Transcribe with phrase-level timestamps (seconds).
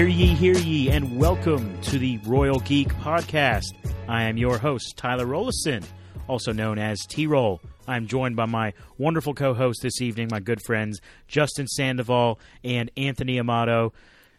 [0.00, 3.74] Hear ye, hear ye, and welcome to the Royal Geek Podcast.
[4.08, 5.84] I am your host, Tyler Rollison,
[6.26, 7.60] also known as T Roll.
[7.86, 12.90] I'm joined by my wonderful co host this evening, my good friends Justin Sandoval and
[12.96, 13.92] Anthony Amato.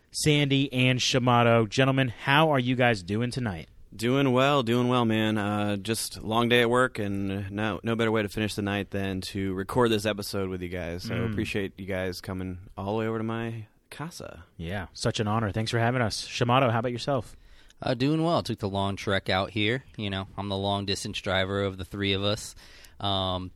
[0.10, 1.70] Sandy and Shamato.
[1.70, 3.70] Gentlemen, how are you guys doing tonight?
[3.96, 5.38] Doing well, doing well, man.
[5.38, 8.90] Uh, just long day at work, and no no better way to finish the night
[8.90, 11.04] than to record this episode with you guys.
[11.04, 11.32] So Mm.
[11.32, 14.44] appreciate you guys coming all the way over to my casa.
[14.58, 15.52] Yeah, such an honor.
[15.52, 16.28] Thanks for having us.
[16.28, 17.36] Shamato, how about yourself?
[17.84, 18.42] Uh, doing well.
[18.44, 19.84] Took the long trek out here.
[19.98, 22.56] You know, I'm the long distance driver of the three of us.
[23.00, 23.52] Um,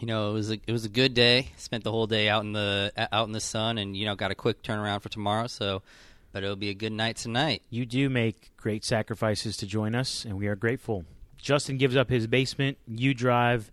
[0.00, 1.48] you know, it was a, it was a good day.
[1.56, 4.30] Spent the whole day out in the out in the sun, and you know, got
[4.30, 5.46] a quick turnaround for tomorrow.
[5.46, 5.82] So,
[6.32, 7.62] but it'll be a good night tonight.
[7.70, 11.04] You do make great sacrifices to join us, and we are grateful.
[11.36, 12.78] Justin gives up his basement.
[12.88, 13.70] You drive,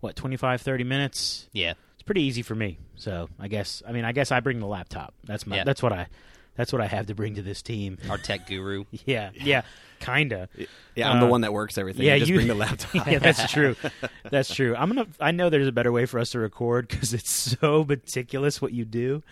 [0.00, 1.48] what, 25, 30 minutes?
[1.52, 2.78] Yeah, It's pretty easy for me.
[2.94, 5.12] So I guess, I mean, I guess I bring the laptop.
[5.24, 5.64] That's my, Yeah.
[5.64, 6.06] that's what I,
[6.56, 7.98] that's what I have to bring to this team.
[8.10, 8.84] our tech guru.
[9.06, 9.62] Yeah, yeah,
[10.00, 10.48] kinda.
[10.94, 12.06] Yeah, I'm the Uh, one that works everything.
[12.06, 13.06] yeah, I just you- bring the laptop.
[13.06, 13.76] yeah, that's true.
[14.30, 14.74] That's true.
[14.76, 15.06] I'm gonna.
[15.20, 18.72] I know there's a better way for us to record because it's so meticulous what
[18.72, 19.22] you do.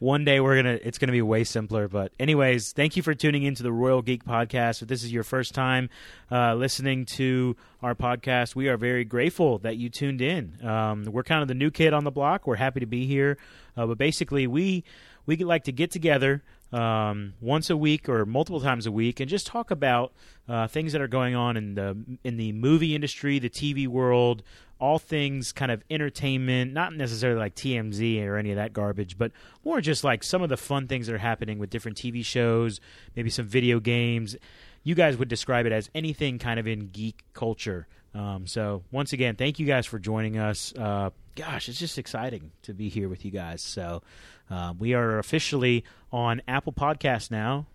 [0.00, 0.78] One day we're gonna.
[0.82, 1.88] It's gonna be way simpler.
[1.88, 4.82] But anyways, thank you for tuning into the Royal Geek Podcast.
[4.82, 5.88] If this is your first time
[6.30, 10.58] uh, listening to our podcast, we are very grateful that you tuned in.
[10.66, 12.46] Um, we're kind of the new kid on the block.
[12.46, 13.38] We're happy to be here.
[13.76, 14.84] Uh, but basically, we
[15.26, 16.42] we like to get together
[16.72, 20.12] um, once a week or multiple times a week and just talk about
[20.48, 24.42] uh, things that are going on in the in the movie industry, the TV world,
[24.78, 29.30] all things kind of entertainment, not necessarily like TMZ or any of that garbage, but
[29.64, 32.80] more just like some of the fun things that are happening with different TV shows,
[33.14, 34.34] maybe some video games.
[34.82, 37.86] You guys would describe it as anything kind of in geek culture.
[38.14, 40.72] Um, so once again, thank you guys for joining us.
[40.76, 43.62] Uh, gosh, it's just exciting to be here with you guys.
[43.62, 44.02] So
[44.50, 47.66] uh, we are officially on Apple Podcasts now.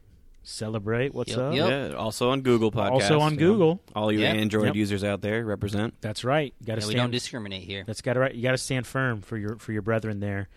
[0.44, 1.14] Celebrate.
[1.14, 1.54] What's Yep, up?
[1.56, 1.70] yep.
[1.92, 2.92] Yeah, also on Google Podcast.
[2.92, 3.46] Also on you know.
[3.52, 3.82] Google.
[3.96, 4.32] All you Yeah.
[4.34, 4.76] Android Yep.
[4.76, 5.96] users out there represent.
[6.00, 6.54] That's right.
[6.64, 7.84] Got to Yeah, we don't discriminate here.
[7.86, 8.34] That's got to right.
[8.34, 10.48] You got to stand firm for your for your brethren there,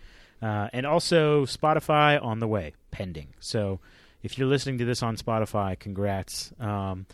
[0.43, 3.29] uh, and also Spotify on the way, pending.
[3.41, 3.81] So
[4.23, 6.53] if you're listening to this on Spotify, congrats.
[6.61, 7.07] Um,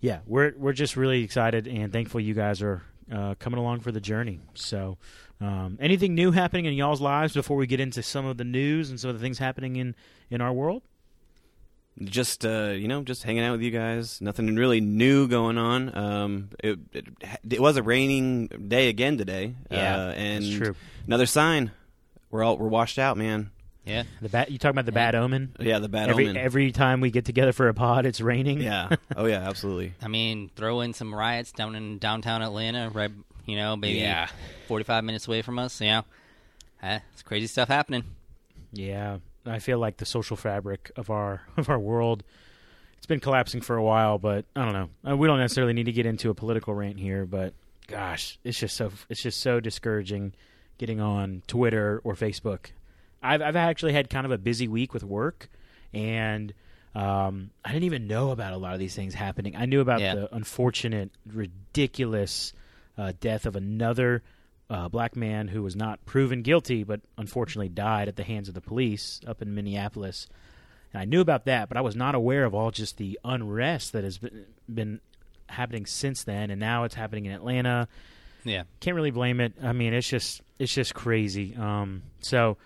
[0.00, 2.82] yeah, we're we're just really excited and thankful you guys are
[3.12, 4.40] uh, coming along for the journey.
[4.54, 4.98] So.
[5.40, 8.90] Um, anything new happening in y'all's lives before we get into some of the news
[8.90, 9.94] and some of the things happening in,
[10.30, 10.82] in our world?
[12.02, 14.20] Just uh, you know, just hanging out with you guys.
[14.20, 15.96] Nothing really new going on.
[15.96, 17.06] Um, it, it,
[17.48, 19.54] it was a raining day again today.
[19.70, 20.74] Yeah, uh, and.
[21.06, 21.70] Another sign.
[22.30, 23.50] We're all we're washed out, man.
[23.88, 25.56] Yeah, The bad, you talking about the bad omen?
[25.58, 26.36] Yeah, the bad every omen.
[26.36, 28.60] every time we get together for a pod, it's raining.
[28.60, 28.94] yeah.
[29.16, 29.94] Oh yeah, absolutely.
[30.02, 33.10] I mean, throw in some riots down in downtown Atlanta, right?
[33.46, 34.28] You know, maybe Yeah.
[34.66, 35.80] 45 minutes away from us.
[35.80, 36.04] You know,
[36.82, 38.04] eh, it's crazy stuff happening.
[38.72, 42.22] Yeah, I feel like the social fabric of our of our world
[42.98, 44.90] it's been collapsing for a while, but I don't know.
[45.12, 47.54] Uh, We don't necessarily need to get into a political rant here, but
[47.86, 50.34] gosh, it's just so it's just so discouraging
[50.78, 52.66] getting on Twitter or Facebook.
[53.28, 55.48] I've I've actually had kind of a busy week with work,
[55.92, 56.52] and
[56.94, 59.54] um, I didn't even know about a lot of these things happening.
[59.56, 60.14] I knew about Yeah.
[60.14, 62.52] the unfortunate, ridiculous
[62.96, 64.22] uh, death of another
[64.70, 68.54] uh, black man who was not proven guilty, but unfortunately died at the hands of
[68.54, 70.26] the police up in Minneapolis.
[70.92, 73.92] And I knew about that, but I was not aware of all just the unrest
[73.92, 75.00] that has been, been
[75.48, 77.88] happening since then, and now it's happening in Atlanta.
[78.44, 78.64] Yeah.
[78.80, 79.52] Can't really blame it.
[79.62, 81.54] I mean, it's just it's just crazy.
[81.56, 82.56] Um, so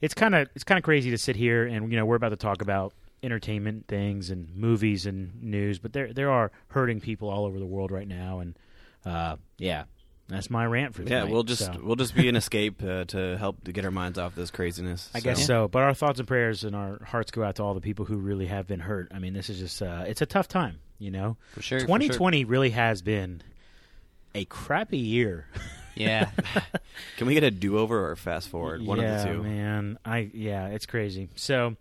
[0.00, 2.30] it's kind of it's kind of crazy to sit here and you know we're about
[2.30, 2.92] to talk about
[3.22, 7.66] entertainment things and movies and news, but there there are hurting people all over the
[7.66, 8.56] world right now, and
[9.04, 9.84] uh, yeah,
[10.28, 11.32] that's my rant for Yeah, tonight.
[11.32, 14.18] we'll just So, we'll just be an escape uh, to help to get our minds
[14.18, 15.10] off this craziness.
[15.14, 15.66] I guess so.
[15.68, 18.16] But our thoughts and prayers and our hearts go out to all the people who
[18.16, 19.10] really have been hurt.
[19.14, 21.36] I mean, this is just uh, it's a tough time, you know.
[21.54, 21.78] For sure.
[21.80, 21.98] for sure.
[21.98, 23.42] 2020 really has been
[24.34, 25.46] a crappy year.
[25.96, 26.30] Yeah.
[27.16, 28.82] Can we get a do over or fast forward?
[28.82, 29.42] One yeah, of the two.
[29.42, 29.98] man.
[30.04, 31.28] I yeah, it's crazy.
[31.34, 31.76] So,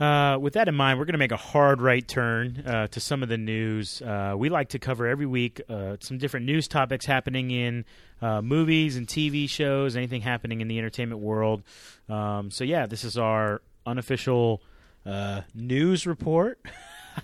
[0.00, 3.00] uh, with that in mind, we're going to make a hard right turn uh, to
[3.00, 4.02] some of the news.
[4.02, 7.84] Uh, we like to cover every week uh, some different news topics happening in
[8.20, 11.62] uh, movies and TV shows, anything happening in the entertainment world.
[12.08, 14.62] Um, so yeah, this is our unofficial
[15.06, 16.60] uh, news report.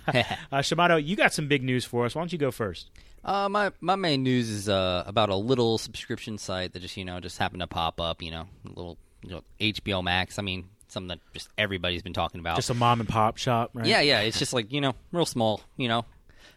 [0.51, 2.15] uh, you got some big news for us.
[2.15, 2.89] Why don't you go first?
[3.25, 7.03] Uh, my my main news is uh, about a little subscription site that just you
[7.03, 8.21] know just happened to pop up.
[8.21, 10.37] You know, a little you know, HBO Max.
[10.37, 12.55] I mean, something that just everybody's been talking about.
[12.55, 13.87] Just a mom and pop shop, right?
[13.87, 14.21] Yeah, yeah.
[14.21, 15.61] It's just like you know, real small.
[15.75, 16.05] You know,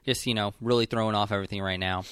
[0.04, 2.04] just you know, really throwing off everything right now.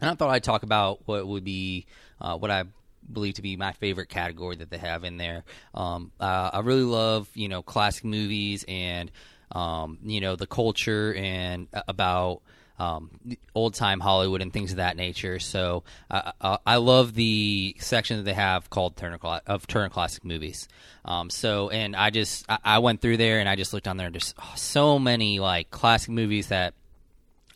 [0.00, 1.84] And I thought I'd talk about what would be
[2.22, 2.64] uh, what I
[3.12, 5.44] believe to be my favorite category that they have in there.
[5.74, 9.10] Um, uh, I really love you know classic movies and
[9.52, 12.40] um, you know the culture and uh, about
[12.80, 13.10] um,
[13.54, 15.38] old time Hollywood and things of that nature.
[15.38, 19.90] So uh, uh, I love the section that they have called Turner Cla- of Turner
[19.90, 20.66] Classic Movies.
[21.04, 23.98] Um, so and I just I, I went through there and I just looked on
[23.98, 26.72] there and there's oh, so many like classic movies that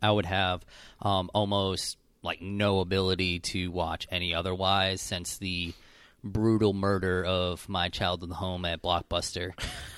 [0.02, 0.62] I would have
[1.00, 5.72] um, almost like no ability to watch any otherwise since the
[6.22, 9.52] brutal murder of my child in the home at Blockbuster.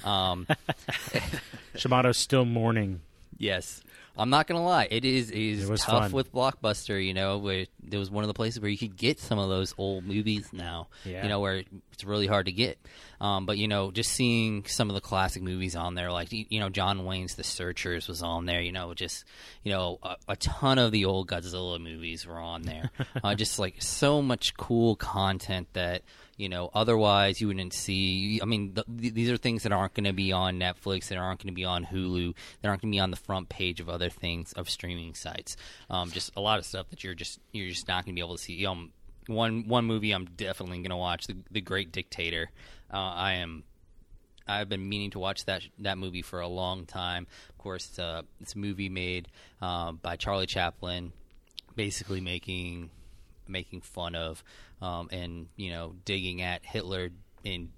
[0.04, 0.46] Um,
[1.74, 3.00] Shamato's still mourning.
[3.38, 3.82] Yes.
[4.18, 6.12] I'm not gonna lie, it is it is It tough fun.
[6.12, 7.04] with Blockbuster.
[7.04, 9.48] You know, where there was one of the places where you could get some of
[9.48, 10.88] those old movies now.
[11.04, 11.22] Yeah.
[11.22, 12.78] You know, where it's really hard to get.
[13.20, 16.46] Um, but you know, just seeing some of the classic movies on there, like you
[16.48, 18.60] you know, John Wayne's The Searchers was on there.
[18.60, 19.24] You know, just
[19.62, 22.90] you know, a, a ton of the old Godzilla movies were on there.
[23.24, 26.02] uh, just like so much cool content that
[26.36, 29.94] you know otherwise you wouldn't see i mean th- th- these are things that aren't
[29.94, 32.92] going to be on netflix that aren't going to be on hulu that aren't going
[32.92, 35.56] to be on the front page of other things of streaming sites.
[35.90, 38.24] Um, just a lot of stuff that you're just you're just not going to be
[38.24, 38.66] able to see.
[38.66, 38.92] Um,
[39.26, 42.50] one one movie i'm definitely going to watch the, the great dictator.
[42.92, 43.64] Uh, i am
[44.48, 47.26] I've been meaning to watch that that movie for a long time.
[47.50, 49.26] Of course, it's a, it's a movie made
[49.60, 51.12] um, by Charlie Chaplin,
[51.74, 52.90] basically making
[53.48, 54.42] making fun of
[54.82, 57.10] um, and you know digging at Hitler
[57.44, 57.70] in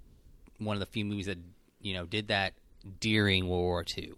[0.58, 1.38] one of the few movies that
[1.80, 2.54] you know did that
[3.00, 4.12] during World War II.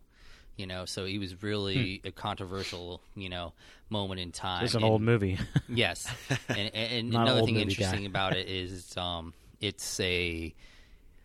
[0.56, 3.55] You know, so he was really a controversial, you know,
[3.88, 4.62] moment in time.
[4.62, 5.38] It's an And- old movie.
[5.70, 6.06] Yes,
[6.50, 8.06] and, and, and Not an another thing interesting guy.
[8.06, 10.55] about it is um, it's a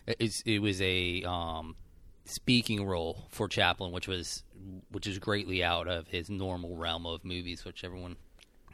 [0.08, 1.76] it's it was a um,
[2.24, 4.44] speaking role for Chaplin, which was
[4.92, 8.16] which is greatly out of his normal realm of movies, which everyone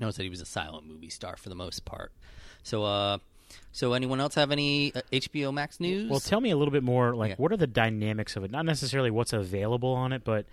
[0.02, 2.12] knows that he was a silent movie star for the most part.
[2.64, 3.20] So, uh,
[3.72, 6.10] so anyone else have any uh, HBO Max news?
[6.10, 7.16] Well, tell me a little bit more.
[7.16, 7.36] Like, Yeah.
[7.38, 8.52] what are the dynamics of it?
[8.52, 10.46] Not necessarily what's available on it, but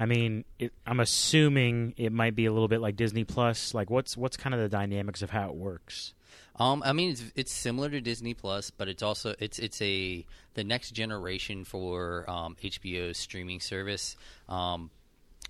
[0.00, 3.74] I mean, it, I'm assuming it might be a little bit like Disney Plus.
[3.74, 6.14] Like, what's what's kind of the dynamics of how it works?
[6.60, 10.24] Um, I mean, it's, it's similar to Disney Plus, but it's also it's it's a
[10.54, 14.16] the next generation for um, HBO's streaming service.
[14.48, 14.90] Um,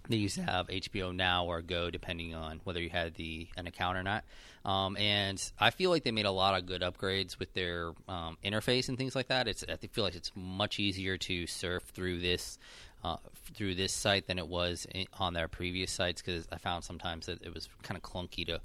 [0.09, 3.67] they used to have HBO Now or Go, depending on whether you had the an
[3.67, 4.25] account or not.
[4.65, 8.37] Um, and I feel like they made a lot of good upgrades with their um,
[8.45, 9.49] interface and things like that.
[9.49, 12.59] It's I feel like it's much easier to surf through this
[13.05, 13.17] uh,
[13.55, 17.27] through this site than it was in, on their previous sites because I found sometimes
[17.27, 18.61] that it was kind of clunky to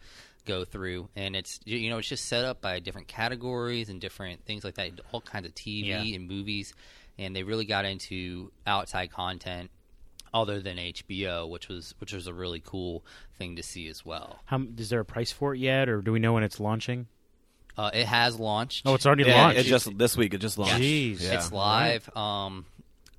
[0.46, 4.44] go through and it's you know it's just set up by different categories and different
[4.44, 6.02] things like that all kinds of tv Yeah.
[6.18, 6.74] and movies
[7.18, 9.72] and they really got into outside content
[10.34, 13.06] other than hbo which was which was a really cool
[13.38, 16.12] thing to see as well How is there a price for it yet, or do
[16.12, 17.08] we know when it's launching?
[17.78, 19.60] uh, it has launched Oh, it's already Yeah, launched.
[19.62, 20.34] It just this week.
[20.34, 20.76] It just launched.
[20.76, 21.22] Jeez.
[21.22, 21.34] Yeah.
[21.36, 22.66] it's live um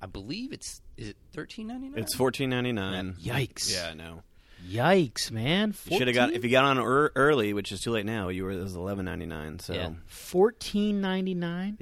[0.01, 3.15] i believe it's is it 13.99 It's fourteen ninety nine.
[3.21, 3.73] Yikes!
[3.73, 4.21] Yeah, I know.
[4.69, 5.73] Yikes, man!
[5.85, 8.29] You should have got if you got on ear early, which is too late now.
[8.29, 9.59] You were it was eleven ninety nine.
[9.59, 9.89] So Yeah.
[9.89, 9.93] yeah.
[10.07, 11.77] fourteen ninety nine.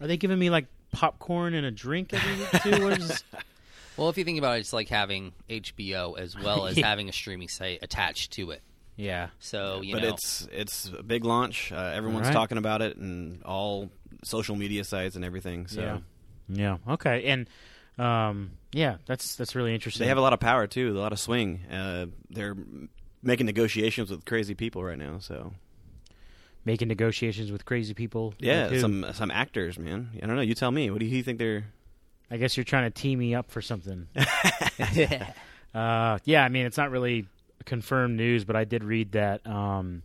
[0.00, 2.84] Are they giving me like popcorn and a drink every week too?
[2.84, 3.22] What is-
[3.96, 6.86] well if you think about it it's like having hbo as well as Yeah.
[6.86, 8.62] having a streaming site attached to it
[8.96, 11.72] yeah, so you but know it's it's a big launch.
[11.72, 12.32] Uh, everyone's Alright.
[12.32, 13.90] talking about it and all
[14.22, 15.66] social media sites and everything.
[15.66, 15.98] So yeah,
[16.48, 16.92] yeah.
[16.94, 17.50] Okay, and
[17.98, 20.04] um, yeah, that's that's really interesting.
[20.04, 21.64] they have a lot of power too, a lot of swing.
[21.68, 22.56] Uh, they're
[23.20, 25.18] making negotiations with crazy people right now.
[25.18, 25.54] So
[26.64, 28.32] making negotiations with crazy people.
[28.38, 30.10] yeah, some some actors, man.
[30.22, 30.42] I don't know.
[30.42, 30.88] You tell me.
[30.92, 31.64] What do you think they're?
[32.30, 34.08] I guess you're trying to tee me up for something.
[35.74, 37.26] uh, yeah, I mean, it's not really
[37.64, 40.02] confirmed news, but I did read that um,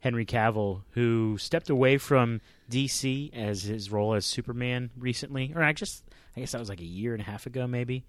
[0.00, 2.40] Henry Cavill, who stepped away from
[2.70, 6.04] DC as his role as Superman recently, or I just,
[6.36, 8.04] I guess that was like a year and a half ago, maybe.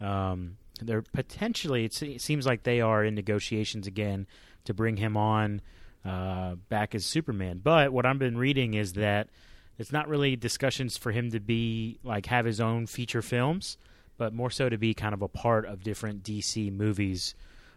[0.00, 4.26] Um, they're potentially, it, se- it seems like they are in negotiations again
[4.64, 5.60] to bring him on
[6.04, 7.60] uh, back as Superman.
[7.62, 9.28] But what I've been reading is that
[9.78, 13.78] it's not really discussions for him to be like have his own feature films,
[14.16, 17.34] but more so to be kind of a part of different DC movies,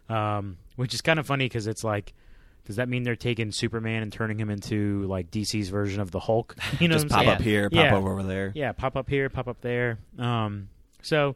[0.10, 2.14] um, which is kind of funny because it's like.
[2.64, 6.20] Does that mean they're taking Superman and turning him into like DC's version of the
[6.20, 6.56] Hulk?
[6.80, 7.30] You know, just pop saying?
[7.32, 7.96] up here, pop Yeah.
[7.96, 8.52] over over there.
[8.54, 9.98] Yeah, pop up here, pop up there.
[10.20, 10.70] Um,
[11.02, 11.36] so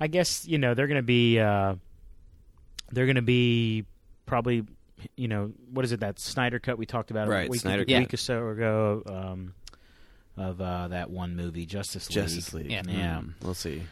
[0.00, 1.76] I guess you know they're going to be uh,
[2.90, 3.84] they're going to be
[4.26, 4.64] probably
[5.16, 7.84] you know what is it that Snyder cut we talked about Right, a week, Snyder
[7.86, 9.54] a week or so ago um,
[10.36, 12.14] of uh, that one movie Justice League.
[12.14, 12.70] Justice League.
[12.70, 12.82] Yeah.
[12.86, 13.20] Yeah.
[13.22, 13.82] Mm, we'll see.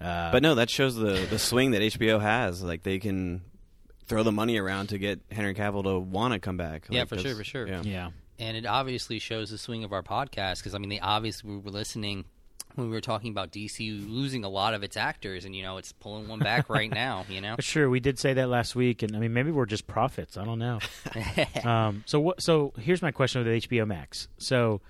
[0.00, 2.62] Uh, But no, that shows the the swing that HBO has.
[2.62, 3.42] Like they can
[4.06, 6.86] throw the money around to get Henry Cavill to want to come back.
[6.88, 7.66] Yeah, Like, for sure, for sure.
[7.66, 7.82] Yeah.
[7.84, 11.50] yeah, and it obviously shows the swing of our podcast because I mean, they obviously
[11.50, 12.24] we were listening
[12.74, 15.78] when we were talking about DC losing a lot of its actors, and you know,
[15.78, 17.24] it's pulling one back right now.
[17.28, 19.86] You know, Sure, we did say that last week, and I mean, maybe we're just
[19.88, 20.36] prophets.
[20.36, 20.78] I don't know.
[21.64, 22.40] um, so what?
[22.40, 24.28] So here's my question with HBO Max.
[24.38, 24.80] So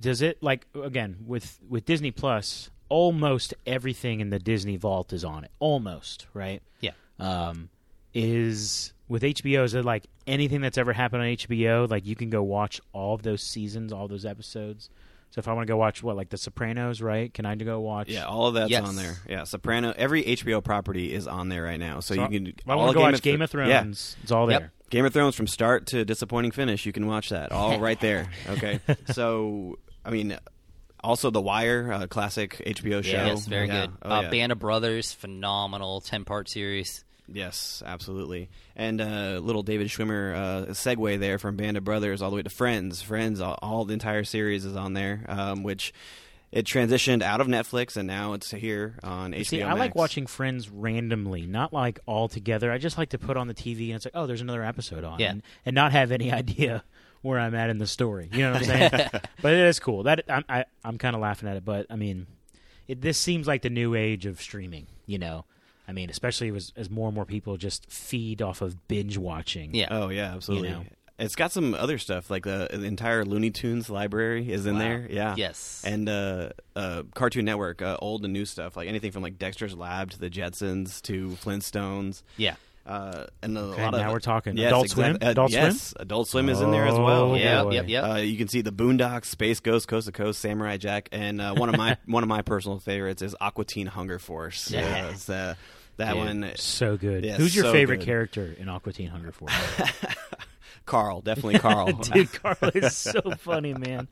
[0.00, 2.70] does it like again with with Disney Plus?
[2.90, 5.50] Almost everything in the Disney vault is on it.
[5.58, 6.62] Almost right.
[6.80, 6.92] yeah.
[7.18, 7.68] Um,
[8.14, 9.64] is with HBO?
[9.64, 11.88] Is it like anything that's ever happened on HBO?
[11.90, 14.88] Like you can go watch all of those seasons, all those episodes.
[15.30, 17.32] So if I want to go watch what like The Sopranos, right?
[17.34, 18.08] Can I go watch?
[18.08, 18.88] Yeah, all of that's Yes.
[18.88, 19.18] on there.
[19.28, 19.92] Yeah, Soprano.
[19.94, 22.54] Every HBO property is on there right now, so, So you can.
[22.66, 24.16] I all want to go Game watch of Game of Thro- Thrones.
[24.22, 24.60] It's all there.
[24.60, 24.70] Yep.
[24.88, 26.86] Game of Thrones from start to disappointing finish.
[26.86, 28.30] You can watch that all right there.
[28.48, 28.80] Okay,
[29.12, 29.78] so
[30.08, 30.36] I mean,
[31.04, 33.12] also The Wire, uh, classic HBO show.
[33.26, 33.86] Yes, very Yeah.
[33.86, 33.96] good.
[34.02, 34.30] Oh, uh, yeah.
[34.30, 37.04] Band of Brothers, phenomenal ten part series.
[37.30, 38.48] Yes, absolutely.
[38.74, 42.42] And uh, little David Schwimmer uh, segue there from Band of Brothers all the way
[42.42, 43.02] to Friends.
[43.02, 45.92] Friends, all, all the entire series is on there, um, which
[46.50, 49.44] it transitioned out of Netflix and now it's here on HBO.
[49.46, 52.72] See, I like watching Friends randomly, not like all together.
[52.72, 55.04] I just like to put on the TV and it's like, oh, there's another episode
[55.04, 55.32] on, Yeah.
[55.32, 56.82] and, and not have any idea
[57.22, 58.28] where I'm at in the story.
[58.32, 58.90] You know what I'm saying?
[59.42, 60.04] but it is cool.
[60.04, 62.26] That I'm I, I'm kind of laughing at it, but I mean,
[62.86, 64.86] it, this seems like the new age of streaming.
[65.06, 65.44] You know,
[65.86, 69.74] I mean, especially as, as more and more people just feed off of binge watching.
[69.74, 69.88] Yeah.
[69.90, 70.70] Oh yeah, absolutely.
[70.70, 70.84] know.
[71.20, 74.78] It's got some other stuff like the, the entire Looney Tunes library is in Wow.
[74.78, 75.06] there.
[75.10, 75.34] Yeah.
[75.36, 75.82] Yes.
[75.84, 79.74] And uh, uh, Cartoon Network, uh, old and new stuff like anything from like Dexter's
[79.74, 82.22] Lab to the Jetsons to Flintstones.
[82.36, 82.54] Yeah.
[82.88, 84.56] Uh, and a Okay, lot of now we're talking.
[84.56, 85.04] Yes, Adult exactly.
[85.04, 85.18] Swim?
[85.22, 85.62] Uh, Adult Swim?
[85.62, 87.32] yes, Adult Swim is in there as well.
[87.32, 87.62] Oh, yeah.
[87.62, 87.70] boy.
[87.72, 87.88] Yep.
[87.88, 88.04] Yep.
[88.04, 91.54] Uh, you can see the Boondocks, Space Ghost, Coast to Coast, Samurai Jack, and uh,
[91.54, 94.70] one of my one of my personal favorites is Aqua Teen Hunger Force.
[94.70, 95.10] Yeah.
[95.10, 95.54] It's, uh,
[95.98, 97.24] that Dude, one, so good.
[97.24, 98.06] Yeah, Who's your so favorite good.
[98.06, 99.52] character in Aqua Teen Hunger Force?
[100.86, 101.92] Carl, definitely Carl.
[101.92, 104.08] Dude, Carl is so funny, man.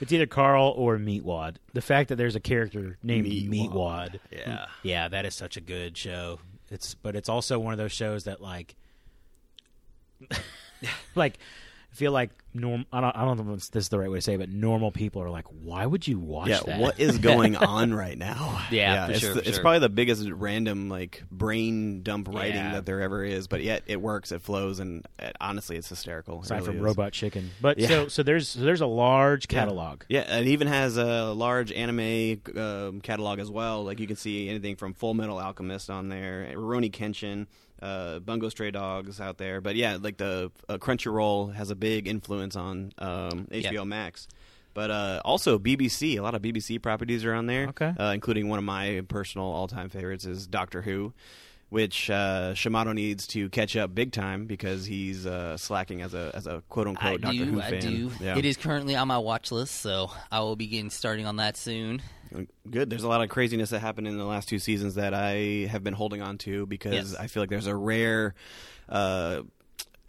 [0.00, 1.56] It's either Carl or Meatwad.
[1.72, 3.50] The fact that there's a character named Meatwad.
[3.70, 4.20] Meatwad.
[4.32, 4.66] Yeah.
[4.82, 6.40] Yeah, that is such a good show.
[6.70, 8.76] It's but it's also one of those shows that like
[11.14, 11.38] like
[11.92, 14.18] I feel like norm I don't I don't know if this is the right way
[14.18, 16.78] to say it, but normal people are like, why would you watch yeah, that?
[16.80, 18.62] what is going on right now?
[18.70, 19.62] Yeah, for it's, sure, the- for it's sure.
[19.62, 22.72] probably the biggest random like brain dump writing Yeah.
[22.74, 26.38] that there ever is, but yet it works, it flows, and uh, honestly, it's hysterical.
[26.38, 26.82] It aside really from is.
[26.82, 27.50] Robot Chicken.
[27.60, 27.88] But Yeah.
[27.88, 29.58] so so there's so there's a large Yeah.
[29.60, 30.02] catalog.
[30.08, 33.82] Yeah, it even has a large anime um, catalog as well.
[33.84, 37.46] Like you can see anything from Full Metal Alchemist on there, Rurouni Kenshin,
[37.82, 39.60] uh, Bungo Stray Dogs out there.
[39.60, 43.84] But yeah, like the uh, Crunchyroll has a big influence on um, HBO Yeah.
[43.84, 44.28] Max.
[44.72, 47.68] But uh, also BBC, a lot of BBC properties are on there.
[47.68, 47.92] Okay.
[47.98, 51.12] uh, including one of my personal all-time favorites is Doctor Who.
[51.70, 56.32] Which uh, Shamato needs to catch up big time because he's uh, slacking as a
[56.34, 57.44] as a quote I unquote Doctor do.
[57.44, 57.80] Who I fan.
[57.80, 58.10] do.
[58.20, 58.36] Yeah.
[58.36, 61.56] It is currently on my watch list, so I will be getting starting on that
[61.56, 62.02] soon.
[62.68, 62.90] Good.
[62.90, 65.84] There's a lot of craziness that happened in the last two seasons that I have
[65.84, 67.14] been holding on to because Yes.
[67.14, 68.34] I feel like there's a rare
[68.88, 69.42] uh,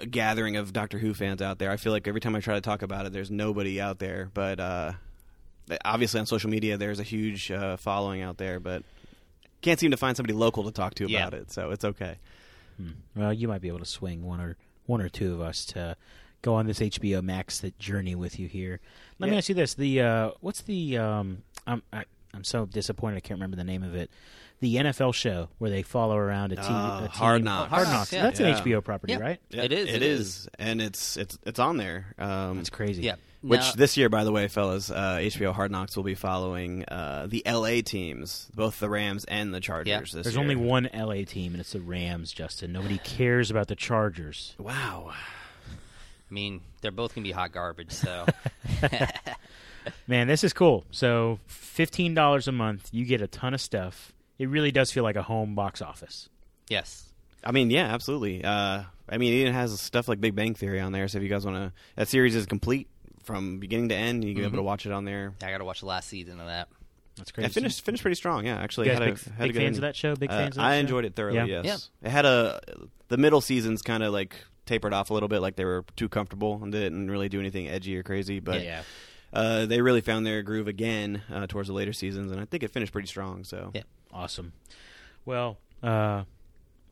[0.10, 1.70] gathering of Doctor Who fans out there.
[1.72, 4.30] I feel like every time I try to talk about it, there's nobody out there.
[4.34, 4.94] But uh,
[5.86, 8.84] obviously on social media, there's a huge uh, following out there, but
[9.62, 11.28] can't seem to find somebody local to talk to Yeah.
[11.28, 11.52] about it.
[11.52, 12.18] So it's okay.
[13.16, 15.96] Well, you might be able to swing one or one or two of us to
[16.42, 18.80] go on this HBO Max that journey with you here.
[19.20, 23.18] Let me ask you this: the uh, what's the um, I'm I, I'm so disappointed
[23.18, 24.10] I can't remember the name of it.
[24.62, 26.66] The NFL show where they follow around a team.
[26.70, 27.70] Oh, a team Hard Knocks.
[27.70, 28.12] Hard Hard Knocks.
[28.12, 28.24] Knocks, yeah.
[28.24, 28.48] That's Yeah.
[28.48, 29.20] an HBO property, Yeah.
[29.20, 29.40] right?
[29.52, 32.16] It is, It it is, and it's it's it's on there.
[32.18, 33.04] Um, That's crazy.
[33.04, 33.16] Yeah.
[33.42, 36.86] Which Now- this year, by the way, fellas, uh, HBO Hard Knocks will be following
[36.86, 39.88] uh, the LA teams, both the Rams and the Chargers.
[39.90, 40.00] Yeah.
[40.02, 40.42] This There's year.
[40.42, 42.32] only one LA team, and it's the Rams.
[42.34, 44.54] Justin, nobody cares about the Chargers.
[44.60, 45.12] Wow.
[45.70, 47.92] I mean, they're both gonna be hot garbage.
[47.92, 48.26] So
[50.08, 50.86] Man, this is cool.
[50.92, 54.14] So, fifteen dollars a month, you get a ton of stuff.
[54.38, 56.30] It really does feel like a home box office.
[56.70, 57.08] yes,
[57.44, 58.44] I mean, yeah, absolutely.
[58.44, 61.08] Uh, I mean, it even has stuff like Big Bang Theory on there.
[61.08, 62.88] So if you guys want to, that series is complete
[63.24, 64.24] from beginning to end.
[64.24, 65.34] You can be able to watch it on there.
[65.42, 66.68] Yeah, I gotta watch the last season of that.
[67.18, 67.48] That's crazy.
[67.48, 68.46] It finished finished pretty strong.
[68.46, 69.90] Yeah, actually, You guys had big, a, had big a good fans of ending.
[69.90, 70.16] that show?
[70.16, 70.80] Big Uh, fans of that I show?
[70.80, 71.52] enjoyed it thoroughly.
[71.52, 71.62] Yeah.
[71.64, 72.62] Yes, it had a
[73.10, 74.36] the middle seasons kind of like
[74.66, 77.68] tapered off a little bit, like they were too comfortable and didn't really do anything
[77.68, 78.40] edgy or crazy.
[78.40, 78.84] But yeah.
[79.34, 82.64] uh, they really found their groove again uh, towards the later seasons, and I think
[82.64, 83.44] it finished pretty strong.
[83.44, 83.84] So Yeah.
[84.14, 84.54] Awesome.
[85.26, 86.24] Well, uh,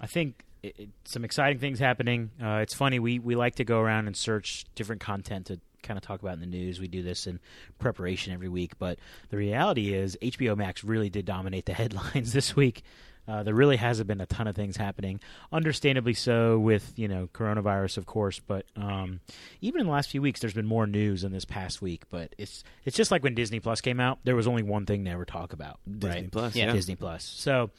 [0.01, 2.31] I think it, it, some exciting things happening.
[2.43, 5.97] Uh, it's funny we we like to go around and search different content to kind
[5.97, 6.79] of talk about in the news.
[6.79, 7.39] We do this in
[7.79, 12.55] preparation every week, but the reality is HBO Max really did dominate the headlines this
[12.55, 12.83] week.
[13.27, 15.19] Uh, there really hasn't been a ton of things happening,
[15.51, 18.39] understandably so with you know coronavirus, of course.
[18.39, 19.19] But um,
[19.61, 22.05] even in the last few weeks, there's been more news in this past week.
[22.09, 25.05] But it's it's just like when Disney Plus came out, there was only one thing
[25.05, 26.31] to ever talk about, Disney right?
[26.31, 26.67] Plus, Yeah.
[26.67, 26.73] yeah.
[26.73, 27.23] Disney Plus.
[27.23, 27.69] So,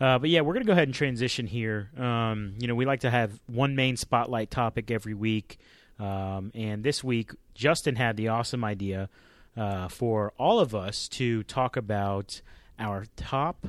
[0.00, 1.90] uh, but yeah, we're gonna go ahead and transition here.
[1.98, 5.58] Um, you know, we like to have one main spotlight topic every week,
[5.98, 9.08] um, and this week Justin had the awesome idea
[9.56, 12.40] uh, for all of us to talk about
[12.78, 13.66] our top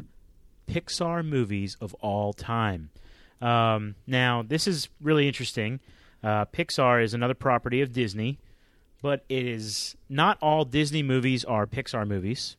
[0.67, 2.89] Pixar movies of all time.
[3.41, 5.79] Um, now, this is really interesting.
[6.23, 8.39] Uh, Pixar is another property of Disney,
[9.01, 12.57] but it is not all Disney movies are Pixar movies.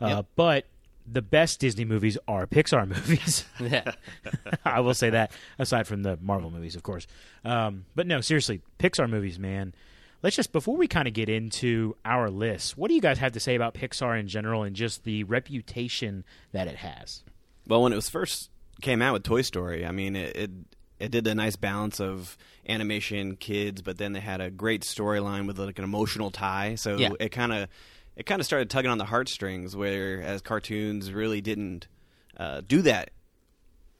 [0.00, 0.26] Uh, Yep.
[0.34, 0.66] But
[1.06, 3.44] the best Disney movies are Pixar movies.
[3.60, 3.92] Yeah.
[4.64, 7.06] I will say that, aside from the Marvel movies, of course.
[7.44, 9.74] Um, but no, seriously, Pixar movies, man.
[10.22, 13.32] Let's just before we kind of get into our list, what do you guys have
[13.32, 17.22] to say about Pixar in general and just the reputation that it has?
[17.68, 20.50] Well, when it was first came out with Toy Story, I mean, it it,
[20.98, 25.46] it did a nice balance of animation, kids, but then they had a great storyline
[25.46, 26.74] with like an emotional tie.
[26.76, 27.10] So Yeah.
[27.20, 27.68] it kind of
[28.16, 31.88] it kind of started tugging on the heartstrings, whereas cartoons really didn't
[32.36, 33.10] uh, do that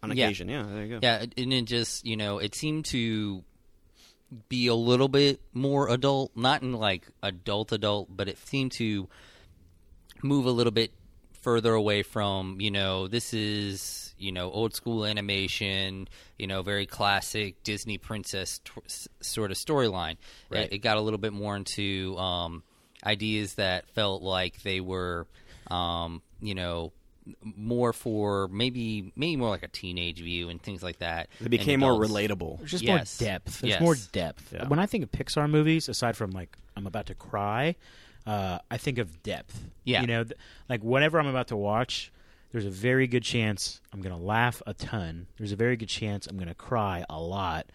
[0.02, 0.48] on occasion.
[0.48, 0.98] Yeah, there you go.
[1.02, 3.42] Yeah, and it just you know it seemed to
[4.48, 9.08] be a little bit more adult, not in like adult adult, but it seemed to
[10.22, 10.92] move a little bit
[11.42, 16.86] further away from you know this is you know old school animation, you know very
[16.86, 20.16] classic Disney princess t- sort of storyline.
[20.50, 20.64] Right.
[20.64, 22.62] It, it got a little bit more into um,
[23.04, 25.26] ideas that felt like they were,
[25.70, 26.92] um, you know.
[27.42, 31.30] More for maybe maybe more like a teenage view and things like that.
[31.40, 32.58] They became more relatable.
[32.58, 33.18] There's just Yes.
[33.18, 33.60] more depth.
[33.62, 33.80] There's Yes.
[33.80, 34.52] more depth.
[34.52, 34.68] Yeah.
[34.68, 37.76] When I think of Pixar movies, aside from like I'm about to cry,
[38.26, 39.64] uh, I think of depth.
[39.84, 40.02] Yeah.
[40.02, 40.36] you know, th-
[40.68, 42.12] like whatever I'm about to watch,
[42.52, 45.26] there's a very good chance I'm going to laugh a ton.
[45.38, 47.70] There's a very good chance I'm going to cry a lot,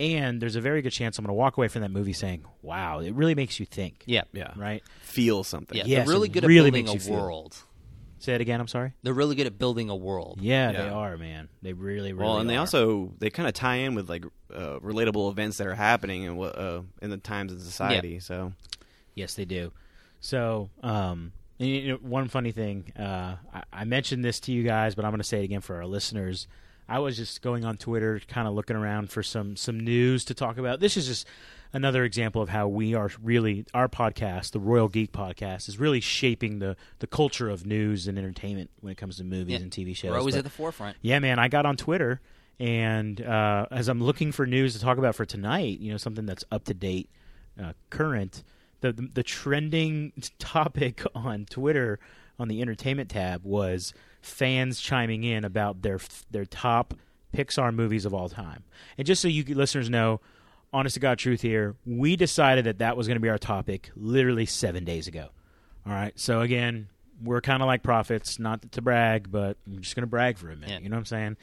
[0.00, 2.44] and there's a very good chance I'm going to walk away from that movie saying,
[2.62, 4.82] "Wow, it really makes you think." Yeah, Yeah, Right.
[5.02, 5.76] feel something.
[5.76, 5.84] yeah.
[5.86, 7.22] Yes, they're really it good really at building makes you a feel.
[7.24, 7.56] world.
[8.18, 8.60] Say it again.
[8.60, 8.94] I'm sorry.
[9.02, 10.38] They're really good at building a world.
[10.40, 11.48] Yeah, they are, man.
[11.62, 12.24] They really, really.
[12.26, 15.66] Well, and they also they kind of tie in with like uh, relatable events that
[15.66, 18.18] are happening in what uh, in the times in society.
[18.20, 18.52] So
[19.14, 19.72] Yes, they do.
[20.20, 24.62] So, um, and, you know, one funny thing, uh, I, I mentioned this to you
[24.62, 26.48] guys, but I'm going to say it again for our listeners.
[26.88, 30.34] I was just going on Twitter, kind of looking around for some some news to
[30.34, 30.80] talk about.
[30.80, 31.26] This is just
[31.72, 36.00] another example of how we are really our podcast, the Royal Geek Podcast, is really
[36.00, 39.62] shaping the the culture of news and entertainment when it comes to movies Yeah.
[39.62, 40.10] and TV shows.
[40.12, 40.96] We're always But- at the forefront.
[41.02, 42.20] yeah, man, I got on Twitter,
[42.60, 46.24] and uh, as I'm looking for news to talk about for tonight, you know, something
[46.26, 47.10] that's up to date,
[47.60, 48.44] uh, current,
[48.80, 51.98] the, the the trending topic on Twitter
[52.38, 53.92] on the entertainment tab was
[54.26, 56.94] fans chiming in about their their top
[57.34, 58.64] Pixar movies of all time.
[58.98, 60.20] And just so you listeners know,
[60.72, 63.90] honest to God truth here, we decided that that was going to be our topic
[63.94, 65.28] literally seven days ago.
[65.86, 66.18] All right.
[66.18, 66.88] So again,
[67.22, 70.50] we're kind of like prophets, not to brag, but I'm just going to brag for
[70.50, 70.70] a minute.
[70.70, 70.78] Yeah.
[70.80, 71.36] You know what I'm saying?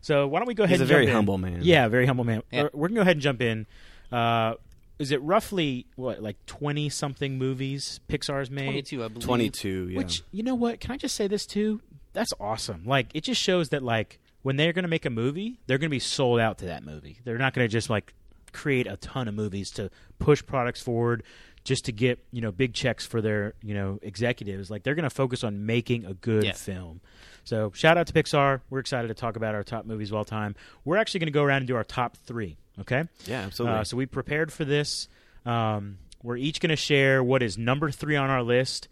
[0.00, 0.74] So why don't we go ahead?
[0.74, 1.12] He's and a very in.
[1.12, 1.60] humble man.
[1.62, 2.42] Yeah, very humble man.
[2.50, 2.68] Yeah.
[2.72, 3.66] We're going to go ahead and jump in.
[4.12, 4.54] Uh,
[4.98, 8.64] is it roughly what, like twenty something movies Pixar's made?
[8.64, 9.24] Twenty-two, I believe.
[9.24, 9.88] twenty two.
[9.88, 9.96] Yeah.
[9.96, 10.78] Which you know what?
[10.78, 11.80] Can I just say this too?
[12.12, 12.84] That's awesome.
[12.84, 15.90] Like it just shows that like when they're going to make a movie, they're going
[15.90, 17.18] to be sold out to that movie.
[17.24, 18.14] They're not going to just like
[18.52, 21.22] create a ton of movies to push products forward
[21.62, 24.70] just to get you know big checks for their you know executives.
[24.70, 26.52] Like they're going to focus on making a good Yeah.
[26.52, 27.00] film.
[27.44, 28.60] So shout out to Pixar.
[28.70, 30.54] We're excited to talk about our top movies of all time.
[30.84, 32.56] We're actually going to go around and do our top three.
[32.80, 33.04] Okay.
[33.26, 33.78] yeah, absolutely.
[33.78, 35.08] Uh, so we prepared for this.
[35.44, 38.88] Um, we're each going to share what is number three on our list,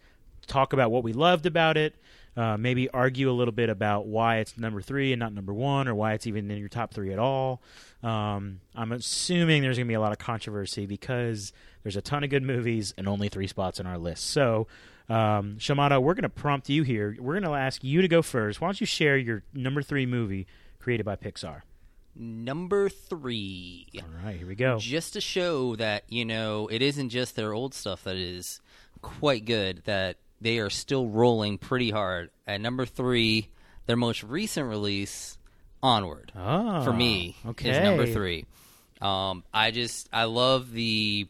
[0.47, 1.95] talk about what we loved about it,
[2.39, 5.89] uh, maybe argue a little bit about why it's number three and not number one,
[5.89, 7.61] or why it's even in your top three at all.
[8.01, 11.51] Um, I'm assuming there's going to be a lot of controversy because
[11.83, 14.29] there's a ton of good movies and only three spots on our list.
[14.29, 14.67] So,
[15.09, 17.17] um, Shamato, we're going to prompt you here.
[17.19, 18.61] We're going to ask you to go first.
[18.61, 20.47] Why don't you share your number three movie
[20.79, 21.63] created by Pixar?
[22.15, 23.87] Number three.
[23.97, 24.77] All right, here we go.
[24.77, 28.61] Just to show that, you know, it isn't just their old stuff that is
[29.01, 32.29] quite good, that they are still rolling pretty hard.
[32.47, 33.49] At number three,
[33.85, 35.37] their most recent release,
[35.81, 36.31] Onward.
[36.35, 37.69] Ah, for me okay.
[37.71, 38.45] is number three.
[39.01, 41.27] Um, I just I love the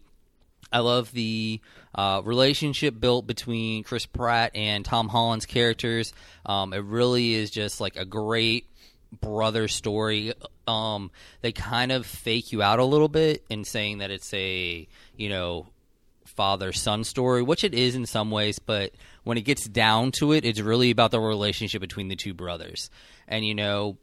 [0.72, 1.62] I love the
[1.94, 6.14] uh, relationship built between Chris Pratt and Tom Holland's characters.
[6.46, 8.68] Um, it really is just like a great
[9.12, 10.34] brother story.
[10.68, 14.88] Um, they kind of fake you out a little bit in saying that it's a
[15.16, 15.68] you know
[16.40, 18.94] father son story, which it is in some ways, but
[19.26, 22.90] when it gets down to it, it's really about the relationship between the two brothers.
[23.28, 23.98] And you know,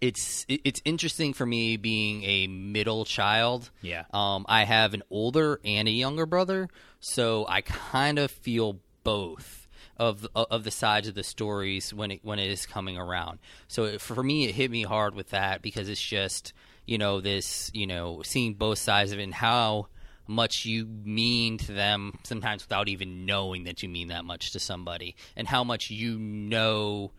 [0.00, 3.68] it's it's interesting for me being a middle child.
[3.82, 4.04] Yeah.
[4.14, 9.68] Um, I have an older and a younger brother, so I kind of feel both
[9.98, 13.40] of of the sides of the stories when it when it is coming around.
[13.68, 16.54] So it, for me, it hit me hard with that because it's just
[16.86, 19.88] you know this you know seeing both sides of it and how
[20.32, 24.58] much you mean to them sometimes without even knowing that you mean that much to
[24.58, 27.12] somebody and how much you know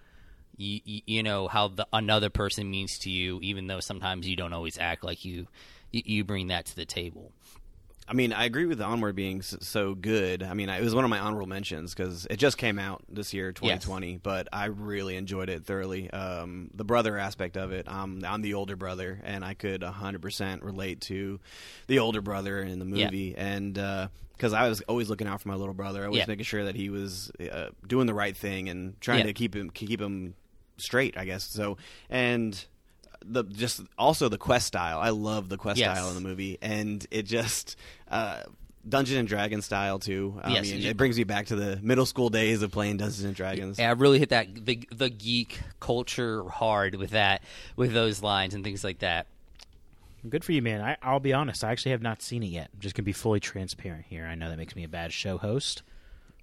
[0.57, 4.53] you, you, know how the another person means to you even though sometimes you don't
[4.53, 5.47] always act like you,
[5.91, 7.31] you bring that to the table
[8.07, 10.43] I mean, I agree with the Onward being so good.
[10.43, 13.33] I mean, it was one of my honorable mentions because it just came out this
[13.33, 14.17] year, 2020.
[14.17, 16.11] But I really enjoyed it thoroughly.
[16.11, 20.63] Um, the brother aspect of it, um, I'm the older brother, and I could 100%
[20.63, 21.39] relate to
[21.87, 23.05] the older brother in the Yeah.
[23.05, 26.25] movie, and because I was always looking out for my little brother, always Yeah.
[26.27, 29.25] making sure that he was uh, doing the right thing and trying Yeah.
[29.27, 30.35] to keep him keep him
[30.75, 31.45] straight, I guess.
[31.45, 31.77] So
[32.09, 32.65] and
[33.25, 34.99] the just also the quest style.
[34.99, 35.95] I love the quest Yes.
[35.97, 37.75] style in the movie, and it just
[38.09, 38.41] uh,
[38.87, 40.39] Dungeon and Dragon style too.
[40.43, 42.97] I Yes, mean, you- it brings me back to the middle school days of playing
[42.97, 43.79] Dungeons and Dragons.
[43.79, 47.43] And I really hit that the the geek culture hard with that
[47.75, 49.27] with those lines and things like that.
[50.27, 50.79] Good for you, man.
[50.81, 51.63] I, I'll be honest.
[51.65, 52.69] I actually have not seen it yet.
[52.73, 54.25] I'm just gonna be fully transparent here.
[54.25, 55.83] I know that makes me a bad show host,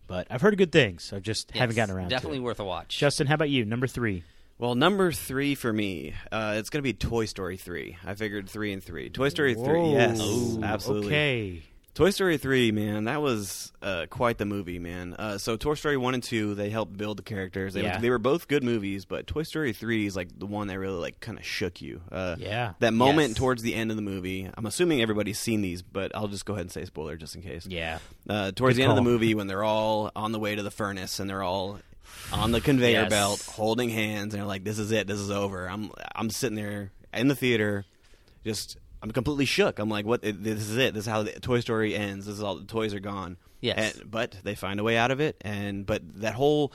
[0.06, 1.12] but I've heard good things.
[1.14, 2.08] I just haven't gotten around.
[2.10, 2.44] Definitely to it.
[2.44, 2.98] worth a watch.
[2.98, 3.64] Justin, how about you?
[3.64, 4.24] Number three.
[4.60, 7.96] Well, number three for me, uh, it's going to be Toy Story three.
[8.04, 9.08] I figured three and three.
[9.08, 11.06] Toy Story three, yes, Ooh, absolutely.
[11.08, 11.62] Okay.
[11.92, 15.12] Toy Story 3, man, that was uh, quite the movie, man.
[15.18, 17.74] Uh, so Toy Story 1 and 2, they helped build the characters.
[17.74, 17.98] They, Yeah.
[17.98, 20.98] they were both good movies, but Toy Story 3 is like the one that really
[20.98, 22.00] like kind of shook you.
[22.10, 22.74] Uh, Yeah.
[22.78, 23.38] That moment Yes.
[23.38, 26.52] towards the end of the movie, I'm assuming everybody's seen these, but I'll just go
[26.54, 27.66] ahead and say spoiler just in case.
[27.66, 27.98] Yeah.
[28.28, 30.62] Uh, towards Good the end of the movie when they're all on the way to
[30.62, 31.80] the furnace and they're all
[32.32, 33.10] on the conveyor Yes.
[33.10, 36.56] belt holding hands and they're like this is it this is over i'm i'm sitting
[36.56, 37.84] there in the theater
[38.44, 41.60] just i'm completely shook i'm like what this is it this is how the toy
[41.60, 43.96] story ends this is all the toys are gone Yes.
[44.00, 46.72] And- but they find a way out of it and but that whole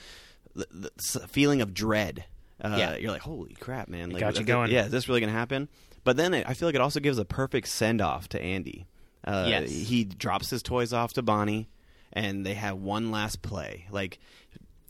[0.55, 2.25] the, the feeling of dread
[2.61, 2.95] uh, Yeah.
[2.97, 4.71] you're like holy crap man like got you going.
[4.71, 5.67] yeah is this really gonna happen
[6.03, 8.85] but then it, i feel like it also gives a perfect send off to andy
[9.23, 9.71] uh, Yes.
[9.71, 11.67] he drops his toys off to bonnie
[12.13, 13.87] and they have one last play.
[13.91, 14.19] Like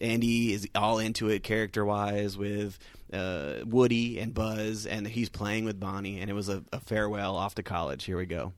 [0.02, 2.78] Andy is all into it character wise with
[3.14, 7.36] uh, Woody and Buzz, and he's playing with Bonnie, and it was a, a farewell
[7.36, 8.04] off to college.
[8.04, 8.54] Here we go.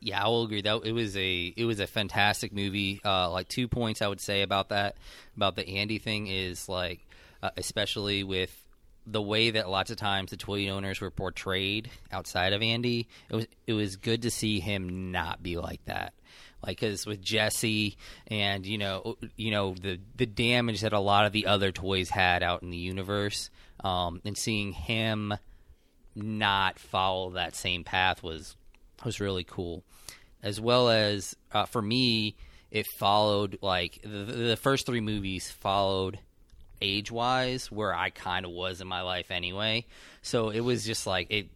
[0.00, 0.62] Yeah, I will agree.
[0.62, 3.00] That it was a it was a fantastic movie.
[3.04, 4.96] Uh, like two points I would say about that
[5.36, 7.00] about the Andy thing is like,
[7.42, 8.54] uh, especially with
[9.06, 13.08] the way that lots of times the toy owners were portrayed outside of Andy.
[13.30, 16.12] It was it was good to see him not be like that.
[16.64, 21.26] Like, because with Jesse and you know you know the the damage that a lot
[21.26, 23.50] of the other toys had out in the universe,
[23.84, 25.34] um, and seeing him
[26.14, 28.56] not follow that same path was
[29.04, 29.84] was really cool.
[30.42, 32.36] As well as uh, for me
[32.70, 36.18] it followed like the, the first three movies followed
[36.82, 39.84] age wise where i kind of was in my life anyway.
[40.22, 41.48] So it was just like it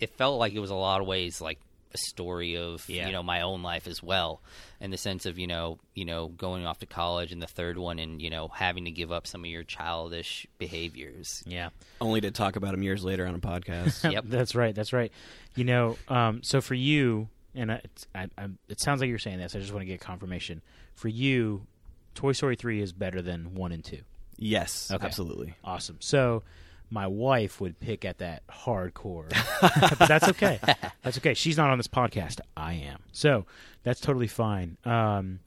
[0.00, 1.58] it felt like it was a lot of ways like
[1.94, 3.06] a story of Yeah.
[3.06, 4.40] you know my own life as well
[4.80, 7.78] in the sense of you know you know going off to college and the third
[7.78, 11.70] one and you know having to give up some of your childish behaviors Yeah.
[12.00, 14.10] Only to talk about him years later on a podcast.
[14.12, 14.24] Yep.
[14.28, 14.74] that's right.
[14.74, 15.10] That's right.
[15.54, 17.80] You know, um, so for you, and I,
[18.14, 19.54] I, I, it sounds like you're saying this.
[19.56, 20.60] I just want to get confirmation.
[20.94, 21.66] For you,
[22.14, 24.00] Toy Story three is better than one and two.
[24.36, 25.06] yes, Okay.
[25.06, 25.54] absolutely.
[25.64, 25.96] Awesome.
[26.00, 26.42] So
[26.90, 29.28] my wife would pick at that hardcore,
[29.98, 30.60] but that's okay.
[31.02, 31.34] That's okay.
[31.34, 32.40] She's not on this podcast.
[32.56, 33.00] I am.
[33.12, 33.46] So
[33.82, 34.76] that's totally fine.
[34.84, 35.40] Um,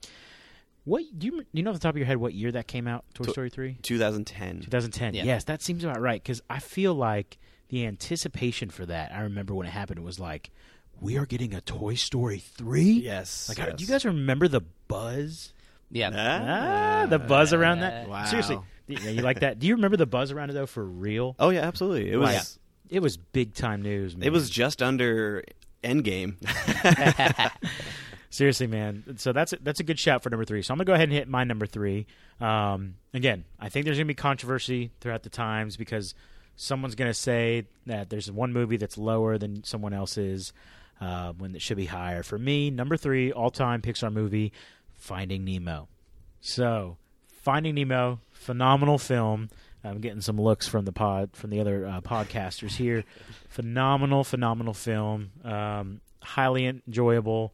[0.84, 2.66] what do you do you know off the top of your head what year that
[2.66, 3.04] came out?
[3.14, 3.78] Toy To- Story three.
[3.82, 4.60] 2010.
[4.62, 5.14] 2010.
[5.14, 5.24] Yeah.
[5.24, 9.12] Yes, that seems about right because I feel like the anticipation for that.
[9.12, 9.98] I remember when it happened.
[9.98, 10.50] It was like,
[11.00, 12.90] we are getting a Toy Story three.
[12.90, 13.48] Yes.
[13.48, 13.74] Like, yes.
[13.76, 15.52] do you guys remember the buzz?
[15.92, 18.08] yeah Ah, the buzz around that.
[18.08, 18.24] Wow.
[18.24, 18.58] Seriously,
[18.90, 19.58] yeah, you like that?
[19.58, 20.66] Do you remember the buzz around it though?
[20.66, 21.36] For real?
[21.38, 22.10] Oh yeah, absolutely.
[22.10, 22.28] It was.
[22.28, 22.44] Like,
[22.90, 24.16] it was big time news.
[24.16, 24.26] Man.
[24.26, 25.44] It was just under
[25.84, 26.34] Endgame.
[28.30, 29.16] seriously, man.
[29.16, 30.62] So that's a, that's a good shout for number three.
[30.62, 32.06] So I'm gonna go ahead and hit my number three.
[32.40, 36.14] Um, again, I think there's gonna be controversy throughout the times because
[36.56, 40.52] someone's gonna say that there's one movie that's lower than someone else's
[41.00, 42.22] uh, when it should be higher.
[42.22, 44.52] For me, number three all time Pixar movie,
[44.94, 45.88] Finding Nemo.
[46.40, 46.96] So
[47.42, 49.50] Finding Nemo, phenomenal film.
[49.84, 53.04] I'm getting some looks from the pod from the other uh, podcasters here.
[53.48, 55.30] phenomenal, phenomenal film.
[55.44, 57.52] Um, highly enjoyable.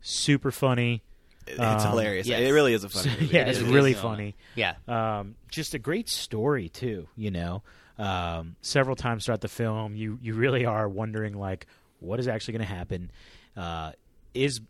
[0.00, 1.02] super funny.
[1.46, 2.26] It's Um, hilarious.
[2.26, 2.40] yes.
[2.40, 3.26] It really is a funny movie.
[3.26, 4.02] yeah, it's is a good really film.
[4.14, 4.34] funny.
[4.54, 4.74] Yeah.
[4.88, 7.06] Um, just a great story too.
[7.16, 7.62] You know,
[7.98, 11.66] um, several times throughout the film, you you really are wondering like,
[12.00, 13.10] what is actually going to happen?
[13.56, 13.92] Uh,
[14.34, 14.60] is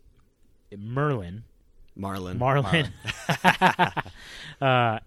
[0.75, 1.43] Merlin
[1.97, 2.37] Marlon.
[2.37, 2.89] Marlin?
[4.61, 4.99] uh,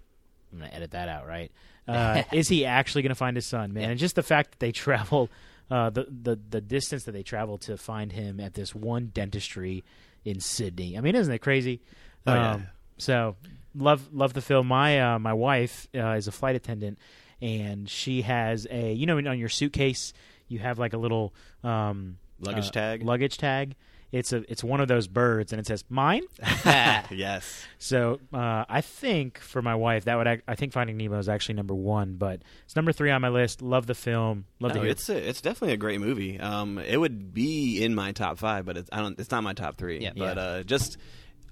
[0.54, 1.50] I'm gonna edit that out, right?
[1.86, 3.90] Uh, is he actually going to find his son, man?
[3.90, 5.28] And just the fact that they travel,
[5.70, 9.84] uh, the the the distance that they travel to find him at this one dentistry
[10.24, 10.96] in Sydney.
[10.96, 11.82] I mean, isn't it crazy?
[12.26, 12.52] Oh, yeah.
[12.52, 13.36] Um, so
[13.74, 14.68] love love the film.
[14.68, 16.98] My uh, my wife uh, is a flight attendant,
[17.42, 20.12] and she has a you know on your suitcase
[20.48, 23.02] you have like a little um, Luggage uh, tag?
[23.02, 23.74] Luggage tag.
[24.16, 26.22] It's a it's one of those birds, and it says mine.
[27.10, 27.64] yes.
[27.78, 31.28] So uh, I think for my wife, that would ac- I think Finding Nemo is
[31.28, 33.60] actually number one, but it's number three on my list.
[33.60, 34.44] Love the film.
[34.60, 34.90] Love No, to hear.
[34.90, 36.38] it's a, it's definitely a great movie.
[36.38, 39.18] Um, it would be in my top five, but it's I don't.
[39.18, 39.98] It's not my top three.
[40.00, 40.12] Yeah.
[40.16, 40.42] But Yeah.
[40.42, 40.96] uh, just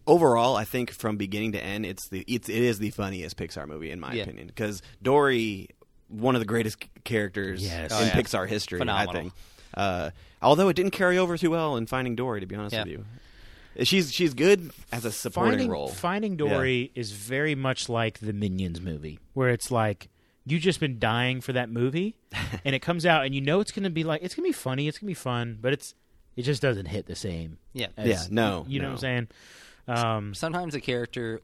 [0.07, 3.67] overall, I think from beginning to end, it's the it's, it is the funniest Pixar
[3.67, 4.23] movie in my Yeah.
[4.23, 4.47] opinion.
[4.47, 5.69] Because Dory,
[6.09, 7.91] one of the greatest characters Yes.
[7.91, 8.13] in Oh, yeah.
[8.13, 9.11] Pixar history, Phenomenal.
[9.17, 9.33] I think.
[9.75, 12.83] Uh, although it didn't carry over too well in Finding Dory, to be honest Yeah.
[12.85, 13.05] with you.
[13.85, 15.89] She's she's good as a supporting Finding, role.
[15.89, 20.09] Finding Dory is very much like the Minions movie, where it's like
[20.45, 22.17] you've just been dying for that movie,
[22.67, 24.49] and it comes out, and you know it's going to be like it's going to
[24.51, 25.95] be funny, it's going to be fun, but it's
[26.37, 27.57] it just doesn't hit the same.
[27.73, 27.87] Yeah.
[27.97, 28.91] as- Yeah, no, you know no.
[28.91, 29.29] what I'm saying?
[29.89, 31.41] Um, Sometimes a character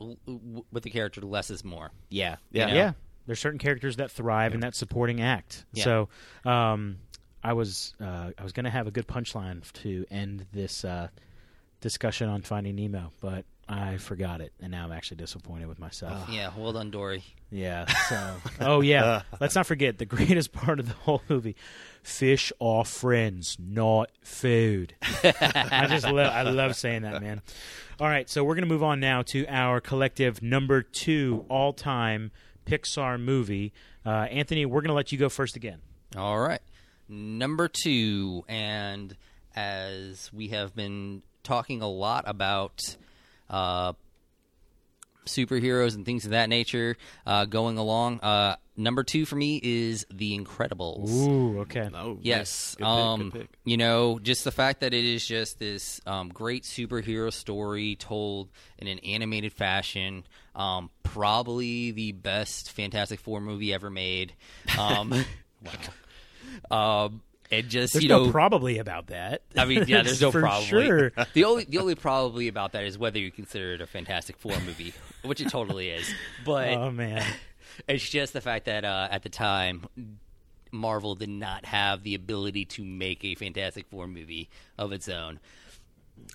[0.70, 1.90] with the character less is more.
[2.10, 2.68] Yeah, Yeah.
[2.68, 2.74] yeah.
[2.74, 2.92] Yeah.
[3.26, 5.64] There's certain characters that thrive in that supporting act.
[5.72, 5.84] Yeah.
[5.84, 6.08] So,
[6.44, 6.98] um,
[7.48, 11.08] I was uh, I was going to have a good punchline to end this uh,
[11.80, 16.28] discussion on Finding Nemo, but I forgot it, and now I'm actually disappointed with myself.
[16.30, 16.50] Yeah.
[16.54, 17.24] Well done, Dory.
[17.50, 17.86] Yeah.
[17.86, 19.22] So, oh yeah.
[19.40, 21.56] Let's not forget the greatest part of the whole movie:
[22.02, 24.94] fish are friends, not food.
[25.24, 27.40] I just love I love saying that, man.
[27.98, 32.30] All right, so we're gonna move on now to our collective number two all time
[32.66, 33.72] Pixar movie.
[34.04, 35.78] Uh, Anthony, we're gonna let you go first again.
[36.14, 36.60] All right.
[37.08, 39.16] Number two, and
[39.56, 42.80] as we have been talking a lot about
[43.48, 43.94] uh,
[45.24, 50.06] superheroes and things of that nature uh, going along, uh, number two for me is
[50.12, 51.08] The Incredibles.
[51.08, 51.88] Ooh, okay.
[51.94, 52.74] Oh Yes.
[52.76, 53.48] good pick, um, good pick.
[53.64, 58.50] You know, just the fact that it is just this um, great superhero story told
[58.78, 60.24] in an animated fashion.
[60.54, 64.34] Um, probably the best Fantastic Four movie ever made.
[64.78, 65.10] Um,
[65.64, 65.72] wow.
[66.70, 69.42] Um, and just There's you know, no probably about that.
[69.56, 70.66] I mean, yeah, there's no probably.
[70.66, 71.12] Sure.
[71.32, 74.58] The only the only probably about that is whether you consider it a Fantastic Four
[74.60, 76.12] movie, which it totally is.
[76.44, 77.24] But Oh man.
[77.88, 79.86] it's just the fact that uh, at the time,
[80.70, 85.40] Marvel did not have the ability to make a Fantastic Four movie of its own.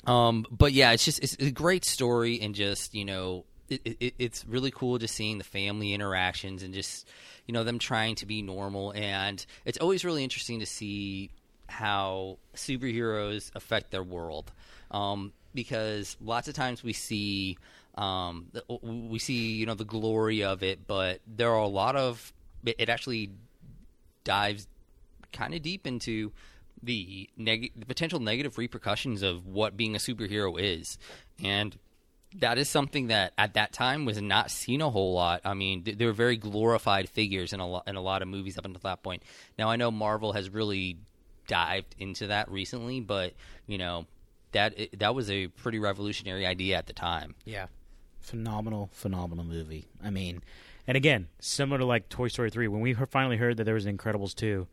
[0.05, 4.13] Um, but yeah, it's just it's a great story, and just you know, it, it,
[4.17, 7.07] it's really cool just seeing the family interactions and just
[7.47, 11.31] you know them trying to be normal, and it's always really interesting to see
[11.67, 14.51] how superheroes affect their world.
[14.91, 17.57] Um, because lots of times we see
[17.95, 18.47] um,
[18.81, 22.33] we see you know the glory of it, but there are a lot of
[22.65, 23.31] it actually
[24.23, 24.67] dives
[25.31, 26.31] kind of deep into
[26.81, 30.97] the, neg- the potential negative repercussions of what being a superhero is,
[31.43, 31.77] and
[32.39, 35.41] that is something that at that time was not seen a whole lot.
[35.45, 38.27] I mean, th- they were very glorified figures in a lot in a lot of
[38.27, 39.23] movies up until that point.
[39.57, 40.97] Now I know Marvel has really
[41.47, 43.33] dived into that recently, but
[43.67, 44.05] you know
[44.51, 47.35] that that was a pretty revolutionary idea at the time.
[47.45, 47.67] Yeah.
[48.19, 49.87] Phenomenal, phenomenal movie.
[50.01, 50.41] I mean,
[50.87, 53.85] and again, similar to like Toy Story 3, when we finally heard that there was
[53.85, 54.65] an Incredibles 2,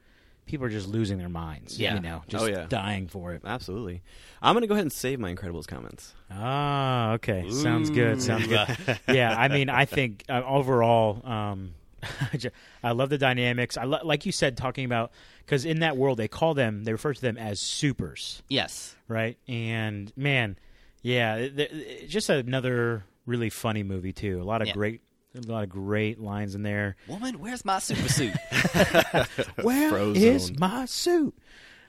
[0.51, 1.79] people are just losing their minds.
[1.79, 1.95] Yeah.
[1.95, 2.67] You know, just Oh, yeah.
[2.69, 3.43] dying for it.
[3.45, 4.03] Absolutely.
[4.43, 6.15] I'm going to go ahead and save my Incredibles comments.
[6.31, 7.49] Ah, okay.
[7.51, 8.21] Sounds good.
[8.21, 8.69] Sounds good.
[9.09, 11.75] yeah, I mean, I think uh, overall, um,
[12.83, 13.77] I love the dynamics.
[13.77, 15.13] I lo- like you said, talking about
[15.45, 18.97] because in that world they call them, they refer to them as supers, Yes.
[19.09, 19.37] right?
[19.49, 20.59] And man,
[21.03, 24.41] yeah, it- it- just another really funny movie too.
[24.41, 24.75] A lot of Yeah.
[24.75, 25.01] great,
[25.35, 26.97] a lot of great lines in there.
[27.07, 28.33] Woman, where's my super suit?
[29.63, 30.17] Where Frozone.
[30.17, 31.35] is my suit?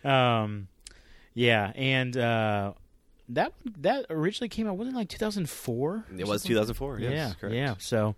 [0.04, 0.68] Um,
[1.34, 2.74] yeah, and uh,
[3.30, 6.06] that that originally came out wasn't it like 2004.
[6.18, 7.00] It was 2004.
[7.00, 7.56] Yes, yeah, correct.
[7.56, 7.76] yeah.
[7.80, 8.16] So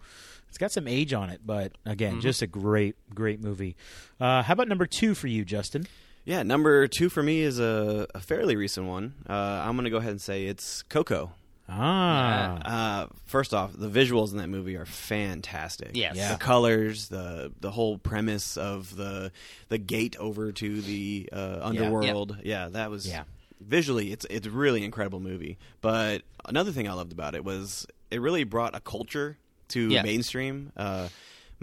[0.49, 1.89] it's got some age on it, but Mm-hmm.
[1.91, 3.75] again, just a great, great movie.
[4.19, 5.87] Uh, how about number two for you, Justin?
[6.25, 9.13] Yeah, number two for me is a, a fairly recent one.
[9.29, 11.31] Uh, I'm going to go ahead and say it's Coco.
[11.69, 15.91] Ah, Uh, first off, the visuals in that movie are fantastic.
[15.93, 16.15] Yes.
[16.15, 16.33] Yeah.
[16.33, 19.31] the colors, the the whole premise of the
[19.69, 22.37] the gate over to the uh, underworld.
[22.43, 23.23] Yeah, that was Yeah.
[23.61, 25.57] visually, it's it's a really incredible movie.
[25.81, 29.37] But another thing I loved about it was it really brought a culture
[29.69, 30.03] to Yeah.
[30.03, 30.71] mainstream.
[30.75, 31.07] Uh,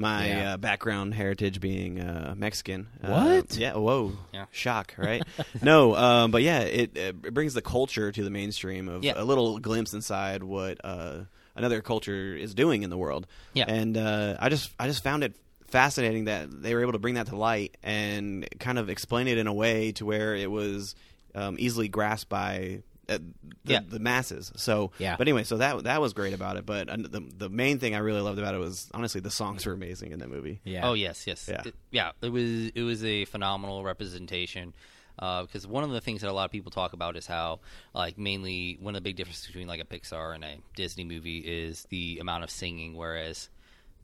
[0.00, 0.54] my Yeah.
[0.54, 2.88] uh, background heritage being uh, Mexican.
[3.02, 3.08] Uh,
[3.42, 3.56] What?
[3.56, 3.74] yeah.
[3.74, 4.12] Whoa.
[4.32, 4.46] Yeah.
[4.50, 4.94] Shock.
[4.98, 5.22] Right.
[5.62, 5.94] no.
[5.94, 9.14] Um, but yeah, it, it brings the culture to the mainstream of Yeah.
[9.16, 11.20] a little glimpse inside what uh,
[11.54, 13.26] another culture is doing in the world.
[13.54, 13.64] Yeah.
[13.68, 15.34] And uh, I just I just found it
[15.68, 19.38] fascinating that they were able to bring that to light and kind of explain it
[19.38, 20.96] in a way to where it was
[21.34, 23.80] um, easily grasped by uh, the, Yeah.
[23.86, 24.52] the masses.
[24.56, 25.16] So, Yeah.
[25.16, 26.64] But anyway, so that that was great about it.
[26.66, 29.66] But uh, the the main thing I really loved about it was honestly the songs
[29.66, 30.60] were amazing in that movie.
[30.64, 30.88] Yeah.
[30.88, 31.62] Oh yes, yes, Yeah.
[31.64, 32.12] It, yeah.
[32.22, 34.74] It was it was a phenomenal representation.
[35.18, 37.60] Uh, because one of the things that a lot of people talk about is how,
[37.92, 41.40] like, mainly one of the big differences between like a Pixar and a Disney movie
[41.40, 43.50] is the amount of singing, whereas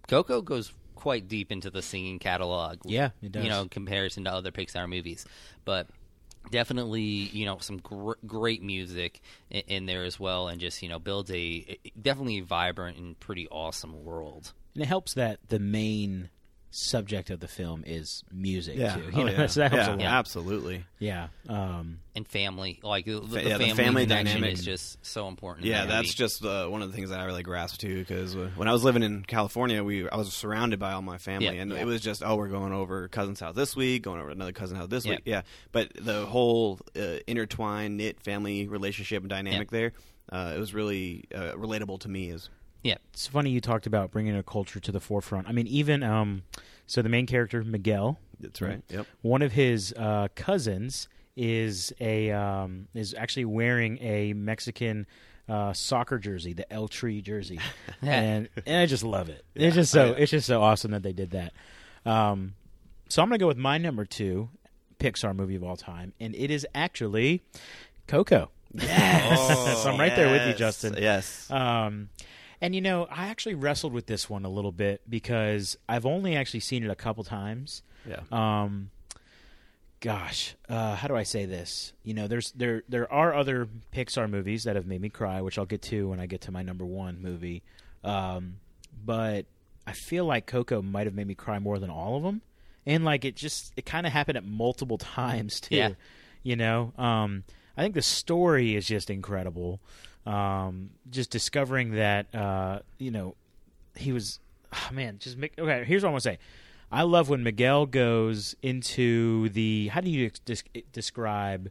[0.09, 2.79] Coco goes quite deep into the singing catalog.
[2.85, 3.45] Yeah, it does.
[3.45, 5.25] You know, in comparison to other Pixar movies,
[5.65, 5.87] but
[6.51, 10.89] definitely, you know, some gr- great music in, in there as well, and just you
[10.89, 14.53] know, builds a definitely vibrant and pretty awesome world.
[14.75, 16.31] And it helps that the main
[16.77, 18.95] subject of the film is music Yeah.
[18.97, 19.03] too.
[19.03, 19.47] You Oh, know, yeah.
[19.47, 20.03] so that helps yeah, a lot.
[20.19, 20.85] absolutely.
[20.99, 21.29] Yeah.
[21.49, 22.81] Um, and family.
[22.83, 24.53] Like the, the, yeah, the family, family dynamic.
[24.55, 25.67] is just so important.
[25.67, 27.99] Yeah, that's just uh, one of the things that I really grasped too.
[27.99, 31.47] Because when I was living in California, we I was surrounded by all my family,
[31.57, 31.63] Yeah.
[31.63, 31.79] and Yeah.
[31.81, 34.79] it was just oh, we're going over cousin's house this week, going over another cousin's
[34.79, 35.13] house this Yeah.
[35.13, 35.23] week.
[35.25, 39.93] Yeah, but the whole uh, intertwined knit family relationship and dynamic there,
[40.31, 42.31] uh, it was really uh, relatable to me.
[42.31, 42.49] As
[42.83, 45.49] yeah, it's funny you talked about bringing a culture to the forefront.
[45.49, 46.43] I mean, even um,
[46.87, 48.83] so, the main character Miguel, that's right.
[48.89, 49.07] Yep.
[49.23, 55.07] one of his uh, cousins is a um, is actually wearing a Mexican
[55.49, 57.59] uh, soccer jersey, the El Tri jersey,
[58.03, 59.45] and and I just love it.
[59.55, 61.53] It's just so Oh, it's just so awesome that they did that.
[62.05, 62.55] Um,
[63.09, 64.49] so I'm gonna go with my number two
[64.99, 67.43] Pixar movie of all time, and it is actually
[68.07, 68.51] Coco.
[68.75, 69.77] Yes.
[69.83, 70.97] So I'm right there with you, Justin.
[70.99, 71.51] Yes.
[71.51, 72.09] Um,
[72.61, 76.37] and you know, I actually wrestled with this one a little bit because I've only
[76.37, 77.83] actually seen it a couple times.
[78.09, 78.21] yeah.
[78.33, 78.91] Um,
[80.01, 81.93] gosh, uh, how do I say this?
[82.05, 85.59] You know, there's there there are other Pixar movies that have made me cry, which
[85.59, 87.63] I'll get to when I get to my number one movie.
[88.05, 88.57] Um,
[89.05, 89.47] but
[89.87, 92.41] I feel like Coco might have made me cry more than all of them,
[92.85, 95.77] and like it just it kind of happened at multiple times too.
[95.77, 95.91] Yeah.
[96.43, 97.43] You know, um,
[97.77, 99.81] I think the story is just incredible.
[100.27, 103.37] Um, just discovering that uh, you know
[103.95, 104.41] he was
[104.73, 106.39] oh, man just make, okay here's what i want to say
[106.91, 111.71] i love when miguel goes into the how do you des- describe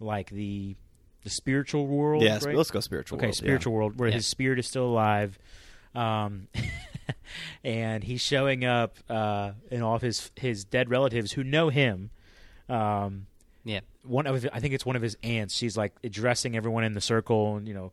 [0.00, 0.74] like the
[1.22, 2.44] the spiritual world Yes.
[2.44, 2.56] right?
[2.56, 3.18] Let's go spiritual.
[3.18, 3.38] okay world, yeah.
[3.38, 4.16] spiritual world where Yeah.
[4.16, 5.38] his spirit is still alive
[5.94, 6.48] um
[7.64, 12.10] and he's showing up uh and all of his his dead relatives who know him
[12.68, 13.26] um
[13.64, 15.54] yeah, one of I think it's one of his aunts.
[15.54, 17.92] She's like addressing everyone in the circle, and you know,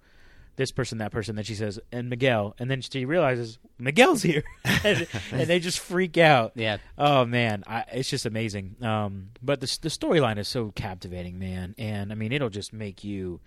[0.55, 1.35] this person, that person.
[1.35, 4.43] Then she says, "And Miguel," and then she realizes Miguel's here,
[4.83, 6.53] and, and they just freak out.
[6.55, 6.77] yeah.
[6.97, 8.75] Oh man, I, it's just amazing.
[8.81, 13.03] Um, but the the storyline is so captivating, man, and I mean, it'll just make
[13.03, 13.39] you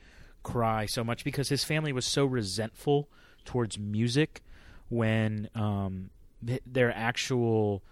[0.43, 3.09] cry so much because his family was so resentful
[3.45, 4.43] towards music
[4.89, 6.11] when um
[6.45, 7.83] th- their actual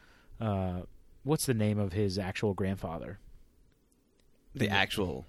[0.40, 0.80] uh
[1.22, 3.18] what's the name of his actual grandfather?
[4.54, 5.26] The actual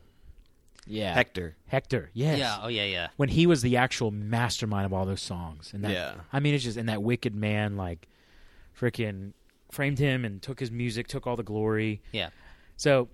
[0.87, 1.55] Yeah, Hector.
[1.67, 2.09] Hector.
[2.13, 2.39] Yes.
[2.39, 3.07] Yeah, oh yeah, yeah.
[3.17, 6.13] When he was the actual mastermind of all those songs, and that, Yeah.
[6.33, 8.07] I mean, it's just and that wicked man like,
[8.79, 9.33] freaking
[9.71, 12.01] framed him and took his music, took all the glory.
[12.11, 12.29] Yeah.
[12.77, 13.09] So,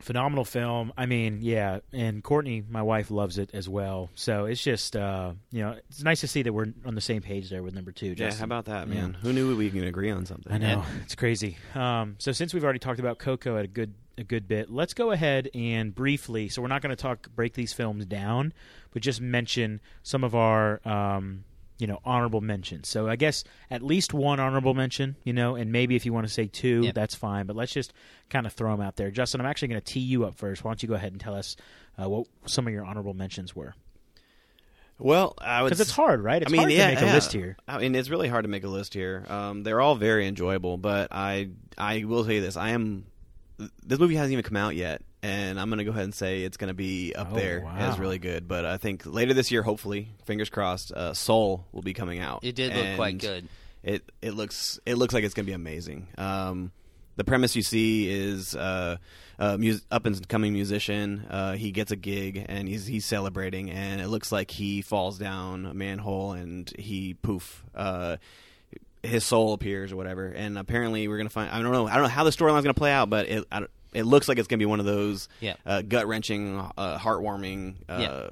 [0.00, 0.92] phenomenal film.
[0.96, 4.10] I mean, yeah, and Courtney, my wife, loves it as well.
[4.14, 7.22] So it's just, uh, you know, it's nice to see that we're on the same
[7.22, 8.08] page there with number two.
[8.08, 8.14] Yeah.
[8.14, 8.40] Justin.
[8.40, 8.94] How about that, Yeah.
[8.94, 9.14] man?
[9.22, 10.52] Who knew we can agree on something?
[10.52, 11.56] I know it's crazy.
[11.74, 14.94] Um, so since we've already talked about Coco at a good a good bit, let's
[14.94, 16.48] go ahead and briefly.
[16.48, 18.52] So we're not going to talk break these films down,
[18.92, 21.44] but just mention some of our um,
[21.78, 22.88] you know honorable mentions.
[22.88, 26.26] So I guess at least one honorable mention, you know, and maybe if you want
[26.26, 26.92] to say two, Yeah.
[26.94, 27.46] that's fine.
[27.46, 27.92] But let's just
[28.30, 29.10] kind of throw them out there.
[29.10, 30.62] Justin, I'm actually going to tee you up first.
[30.64, 31.56] Why don't you go ahead and tell us
[32.00, 33.74] uh, what some of your honorable mentions were?
[34.98, 36.40] Well, I would Because it's hard, right?
[36.40, 37.56] It's I mean, hard yeah, to make a list here.
[37.66, 39.24] I mean, it's really hard to make a list here.
[39.28, 43.04] Um, they're all very enjoyable, but I I will say this: I am
[43.84, 46.42] this movie hasn't even come out yet, and I'm going to go ahead and say
[46.42, 47.74] it's going to be up Oh, there wow.
[47.76, 48.48] as really good.
[48.48, 52.40] But I think later this year, hopefully, fingers crossed, uh, Soul will be coming out.
[52.42, 53.48] It did look quite good.
[53.82, 56.08] It it looks it looks like it's going to be amazing.
[56.18, 56.72] Um,
[57.16, 58.96] the premise you see is uh,
[59.38, 61.26] a mus- up and coming musician.
[61.30, 65.18] Uh, he gets a gig and he's he's celebrating, and it looks like he falls
[65.18, 67.62] down a manhole and he poof.
[67.74, 68.16] Uh,
[69.04, 71.50] his soul appears or whatever, and apparently we're gonna find.
[71.50, 71.86] I don't know.
[71.86, 74.38] I don't know how the storyline's gonna play out, but it, I, it looks like
[74.38, 75.54] it's going to be one of those Yeah.
[75.64, 78.28] uh, gut wrenching, uh, heartwarming uh, Yeah.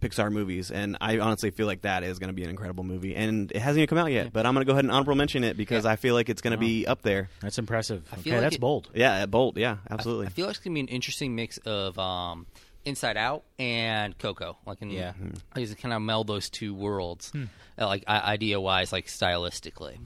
[0.00, 3.14] Pixar movies, and I honestly feel like that is going to be an incredible movie.
[3.14, 5.14] And it hasn't even come out yet, but I'm going to go ahead and honorable
[5.14, 5.92] mention it because Yeah.
[5.92, 7.28] I feel like it's going to be up there.
[7.40, 8.02] That's impressive.
[8.12, 8.90] I okay, like that's it- bold.
[8.92, 9.56] Yeah, bold.
[9.56, 10.26] Yeah, absolutely.
[10.26, 12.46] I feel like it's gonna be an interesting mix of um,
[12.84, 14.58] Inside Out and Coco.
[14.66, 15.12] Like, in, Yeah.
[15.54, 17.32] I used to kind of meld those two worlds,
[17.78, 19.98] uh, like idea wise, like stylistically.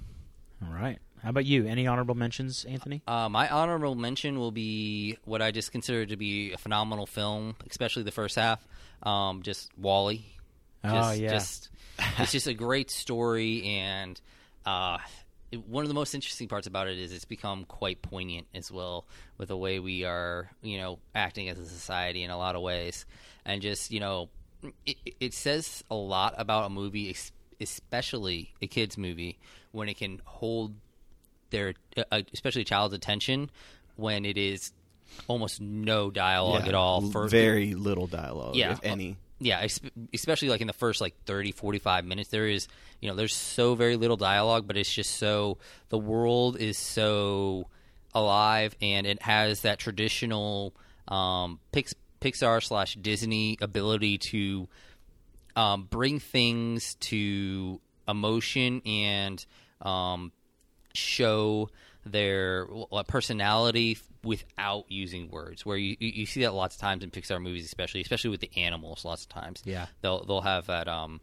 [0.65, 0.99] All right.
[1.23, 1.67] How about you?
[1.67, 3.03] Any honorable mentions, Anthony?
[3.07, 7.57] Uh, my honorable mention will be what I just consider to be a phenomenal film,
[7.69, 8.65] especially the first half.
[9.03, 10.25] Um, just WALL-E.
[10.85, 11.31] Oh, Just, yeah.
[11.31, 11.69] Just,
[12.19, 14.21] it's just a great story, and
[14.65, 14.99] uh,
[15.51, 18.71] it- one of the most interesting parts about it is it's become quite poignant as
[18.71, 19.05] well
[19.39, 22.63] with the way we are, you know, acting as a society in a lot of
[22.63, 23.07] ways,
[23.45, 24.29] and just you know,
[24.87, 29.39] it, it says a lot about a movie, ex- especially a kids movie,
[29.73, 30.75] when it can hold
[31.51, 31.75] their,
[32.11, 33.51] uh, especially a child's attention
[33.97, 34.73] when it is
[35.27, 38.73] almost no dialogue Yeah, at all for very little dialogue, Yeah.
[38.73, 39.17] if any.
[39.41, 39.67] yeah
[40.13, 42.69] especially like in the first like 30 45 minutes there is
[43.01, 45.57] you know there's so very little dialogue but it's just so
[45.89, 47.67] the world is so
[48.15, 50.75] alive and it has that traditional
[51.09, 54.69] um, pixar slash disney ability to
[55.59, 59.45] um, bring things to emotion and
[59.83, 60.33] um,
[60.95, 61.69] show
[62.07, 62.67] their
[63.09, 65.67] personality without using words.
[65.67, 68.51] Where you, you see that lots of times in Pixar movies, especially especially with the
[68.57, 69.05] animals.
[69.05, 69.87] Lots of times, Yeah.
[70.01, 71.21] they'll they'll have that um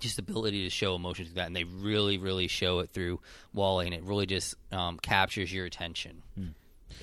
[0.00, 3.20] just ability to show emotions through that, and they really really show it through
[3.52, 6.22] WALL-E, and it really just um, captures your attention.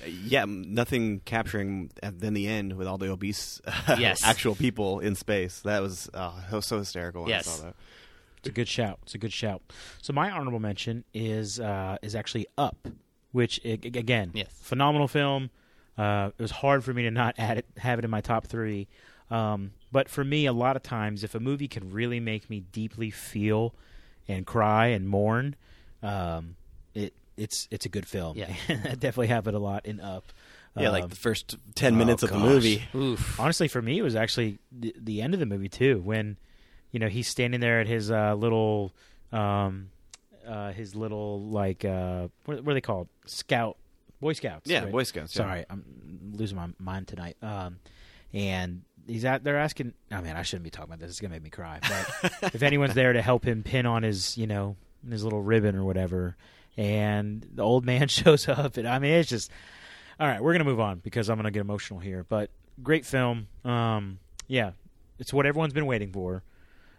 [0.06, 3.60] Yeah, nothing capturing at- than the end with all the obese
[3.98, 4.22] Yes.
[4.24, 5.60] actual people in space.
[5.60, 7.46] That was, uh, that was so hysterical when Yes.
[7.48, 7.74] I saw that.
[8.38, 8.98] It's a good shout.
[9.02, 9.62] It's a good shout.
[10.02, 12.88] So my honorable mention is uh, is actually Up,
[13.30, 14.48] which i- i- again, Yes.
[14.60, 15.50] phenomenal film.
[15.96, 18.46] Uh, it was hard for me to not add it, have it in my top
[18.46, 18.88] three.
[19.30, 22.60] Um, but for me, a lot of times, if a movie can really make me
[22.72, 23.74] deeply feel
[24.26, 25.54] and cry and mourn,
[26.02, 26.61] um, it
[27.36, 28.36] it's it's a good film.
[28.36, 28.52] Yeah.
[28.68, 30.32] I definitely have it a lot in Up.
[30.76, 32.44] Yeah, like Um, the first 10 oh, minutes of the gosh.
[32.44, 32.82] movie.
[32.94, 33.38] Oof.
[33.38, 36.38] honestly for me it was actually the, the end of the movie too when
[36.90, 38.90] you know he's standing there at his uh, little
[39.32, 39.90] um
[40.46, 43.76] uh his little like uh what, what are they called scout
[44.20, 44.92] boy scouts Yeah, right?
[44.92, 45.36] Boy Scouts.
[45.36, 45.42] yeah.
[45.42, 45.84] sorry i'm
[46.32, 47.76] losing my mind tonight um
[48.32, 51.34] and he's out there asking oh man i shouldn't be talking about this it's gonna
[51.34, 54.76] make me cry but if anyone's there to help him pin on his you know
[55.08, 56.34] his little ribbon or whatever
[56.76, 59.50] and the old man shows up and i mean it's just
[60.18, 62.50] all right we're gonna move on because i'm gonna get emotional here but
[62.82, 63.48] great film.
[63.64, 64.18] Um
[64.48, 64.72] yeah
[65.18, 66.42] it's what everyone's been waiting for.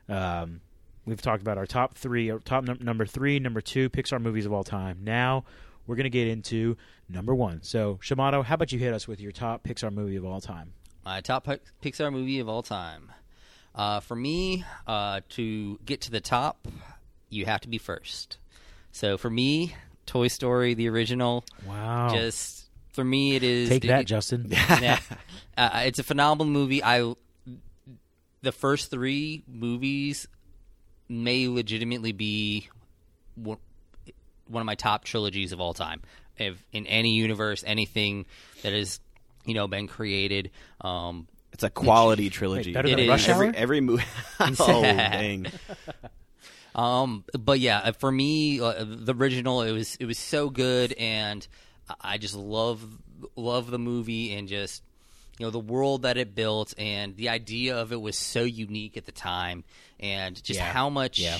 [0.08, 0.62] Um
[1.06, 4.46] we've talked about our top three our top num- number three number two pixar movies
[4.46, 5.00] of all time.
[5.04, 5.46] Now
[5.88, 6.78] we're gonna get into
[7.10, 7.64] number one.
[7.64, 10.74] So shamato how about you hit us with your top pixar movie of all time?
[11.06, 13.12] My top Pi- Pixar movie of all time.
[13.76, 16.68] Uh, for me, uh, to get to the top,
[17.30, 18.38] you have to be first.
[18.94, 19.76] So for me,
[20.06, 23.68] Toy Story, the original, wow just for me, it is.
[23.70, 25.00] take that it- justin yeah,
[25.58, 26.82] uh, it's a phenomenal movie.
[26.84, 27.14] I
[28.42, 30.28] the first three movies
[31.10, 32.70] may legitimately be
[33.36, 33.58] one,
[34.48, 36.02] one of my top trilogies of all time.
[36.38, 38.26] If in any universe, anything
[38.62, 39.00] that has
[39.46, 42.70] you know been created, um, It's a quality trilogy.
[42.70, 43.10] Wait, better It than is.
[43.10, 44.04] rush every, every movie.
[44.40, 45.48] oh, dang.
[46.76, 50.94] Um, but yeah, uh, for me, uh, the original it was it was so good,
[50.94, 51.46] and
[52.02, 52.84] I just love
[53.36, 54.84] love the movie and just
[55.40, 58.98] you know the world that it built and the idea of it was so unique
[58.98, 59.64] at the time,
[60.00, 60.72] and just Yeah.
[60.72, 61.20] how much.
[61.20, 61.38] Yeah.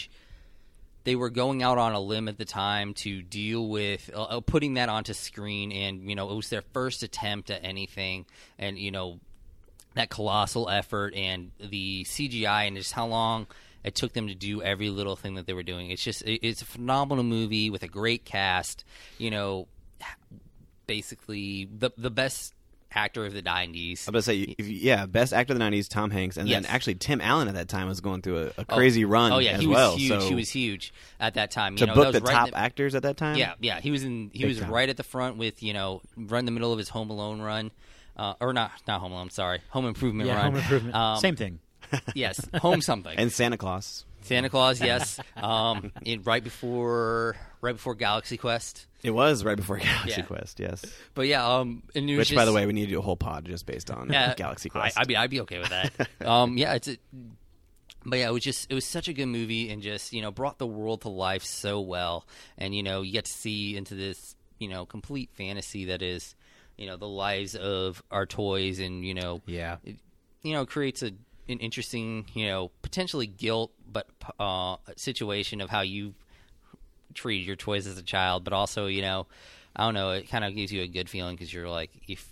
[1.06, 4.40] They were going out on a limb at the time to deal with uh, uh,
[4.40, 8.26] putting that onto screen, and you know it was their first attempt at anything,
[8.58, 9.20] and you know
[9.96, 13.48] that colossal effort and the CGI and just how long
[13.84, 15.90] it took them to do every little thing that they were doing.
[15.92, 18.84] It's just it's a phenomenal movie with a great cast.
[19.18, 19.68] You know,
[20.88, 22.54] basically the the best
[22.96, 24.08] actor of the '90s.
[24.08, 26.66] I'm about to say, if, yeah, best actor of the '90s, Tom Hanks, and then
[26.66, 29.32] actually Tim Allen at that time was going through a, a Oh, crazy run.
[29.32, 29.96] Oh yeah, as he was well.
[29.98, 30.10] huge.
[30.22, 31.76] So he was huge at that time.
[31.78, 33.38] to you know, book that was the right top the- actors at that time.
[33.38, 34.30] Yeah, yeah, he was in.
[34.34, 34.72] He Big was time.
[34.72, 37.42] right at the front with you know, right in the middle of his Home Alone
[37.42, 37.72] run,
[38.18, 39.30] uh, or not, not Home Alone.
[39.32, 40.46] Sorry, Home Improvement yeah run.
[40.52, 41.60] home improvement Um, same thing
[42.16, 43.18] Yes, Home something.
[43.18, 44.06] and Santa Clause.
[44.22, 45.20] Santa Clause, yes.
[45.36, 48.86] Um, in, right before, right before Galaxy Quest.
[49.04, 50.26] It was right before Galaxy Yeah.
[50.26, 50.60] Quest.
[50.62, 53.00] Yes, But yeah, um, and it was which by the way, we need to do
[53.00, 54.98] a whole pod just based on yeah, Galaxy I, Quest.
[55.00, 56.08] I'd be, I'd be okay with that.
[56.26, 56.88] um, yeah, it's.
[56.88, 56.98] A,
[58.06, 60.32] but yeah, it was just it was such a good movie and just you know
[60.32, 62.26] brought the world to life so well,
[62.58, 66.36] and you know you get to see into this you know complete fantasy that is
[66.78, 69.78] you know the lives of our toys, and you know Yeah.
[69.86, 69.98] it,
[70.44, 71.12] you know creates a
[71.50, 74.08] an interesting you know potentially guilt but
[74.40, 76.14] uh, situation of how you
[77.14, 79.28] treated your toys as a child, but also you know
[79.76, 82.28] I don't know it kind of gives you a good feeling because you're like if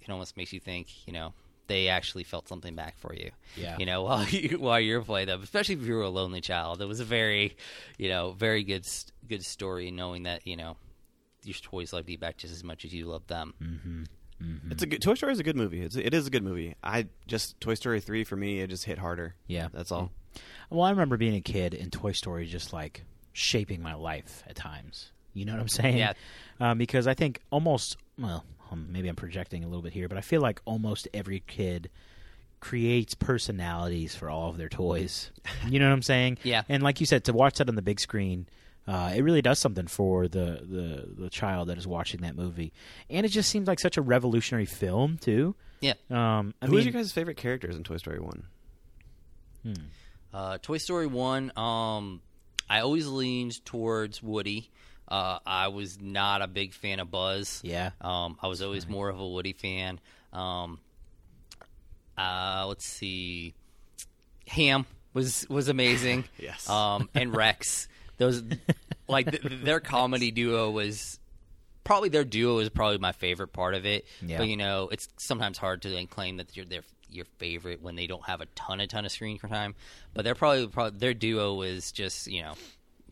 [0.00, 1.32] it almost makes you think you know
[1.66, 3.30] they actually felt something back for you.
[3.56, 3.76] Yeah.
[3.78, 6.82] You know, while you while you're playing them, especially if you were a lonely child,
[6.82, 7.56] it was a very,
[7.98, 8.86] you know, very good
[9.28, 10.76] good story knowing that you know
[11.42, 13.54] your toys loved you back just as much as you loved them.
[14.70, 15.80] It's a good Toy Story is a good movie.
[15.80, 16.74] It's it is a good movie.
[16.82, 19.34] I just Toy Story three for me it just hit harder.
[19.46, 19.68] Yeah.
[19.72, 20.10] that's all.
[20.70, 24.56] Well, I remember being a kid and Toy Story just like shaping my life at
[24.56, 25.12] times.
[25.32, 25.98] You know what I'm saying?
[25.98, 26.12] Yeah.
[26.60, 30.16] Um, because I think almost, well, um, maybe I'm projecting a little bit here, but
[30.18, 31.90] I feel like almost every kid
[32.60, 35.30] creates personalities for all of their toys.
[35.68, 36.38] You know what I'm saying?
[36.44, 36.62] Yeah.
[36.68, 38.46] And like you said, to watch that on the big screen,
[38.86, 42.72] uh, it really does something for the, the the child that is watching that movie,
[43.08, 45.54] and it just seems like such a revolutionary film too.
[45.80, 45.94] Yeah.
[46.10, 48.44] Um, I Who mean, was your guys' favorite characters in Toy Story one?
[50.32, 52.20] Uh, Toy Story one, um,
[52.68, 54.70] I always leaned towards Woody.
[55.06, 57.60] Uh, I was not a big fan of Buzz.
[57.62, 57.90] Yeah.
[58.00, 60.00] Um, I was always more of a Woody fan.
[60.32, 60.80] Um,
[62.18, 63.54] uh, let's see,
[64.48, 66.24] Hamm was was amazing.
[66.38, 66.68] Yes.
[66.68, 67.88] Um, and Rex,
[68.18, 68.42] those
[69.08, 71.18] like th- their comedy duo was
[71.84, 74.06] probably their duo is probably my favorite part of it.
[74.24, 74.38] Yeah.
[74.38, 77.94] But you know, it's sometimes hard to then claim that you're their your favorite when
[77.94, 79.74] they don't have a ton a ton of screen time.
[80.14, 82.54] But they're probably, probably their duo was just you know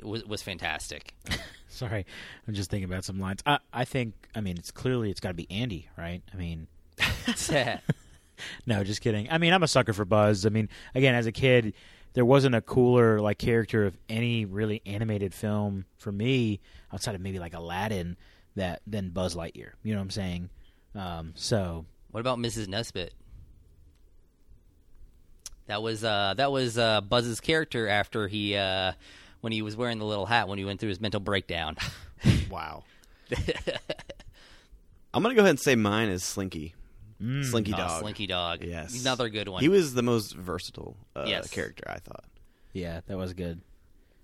[0.03, 1.14] was was fantastic.
[1.68, 2.05] Sorry,
[2.46, 3.42] I'm just thinking about some lines.
[3.46, 6.20] I, I think, I mean, it's clearly it's got to be Andy, right?
[6.32, 6.66] I mean,
[8.66, 9.28] no, just kidding.
[9.30, 10.44] I mean, I'm a sucker for Buzz.
[10.44, 11.72] I mean, again, as a kid,
[12.14, 16.60] there wasn't a cooler like character of any really animated film for me
[16.92, 18.16] outside of maybe like Aladdin
[18.56, 19.72] that than Buzz Lightyear.
[19.82, 20.50] You know what I'm saying?
[20.94, 22.68] Um, so what about Mrs.
[22.68, 23.14] Nesbit?
[25.66, 28.92] That was uh, that was uh, Buzz's character after he uh,
[29.40, 31.76] when he was wearing the little hat when he went through his mental breakdown.
[32.48, 32.84] Wow.
[35.14, 36.74] I'm gonna go ahead and say mine is Slinky.
[37.42, 38.00] Slinky Oh, Dog.
[38.00, 38.64] Slinky Dog.
[38.64, 39.00] Yes.
[39.00, 39.62] Another good one.
[39.62, 41.48] He was the most versatile uh, Yes.
[41.50, 42.24] character, I thought.
[42.72, 43.60] yeah, that was good.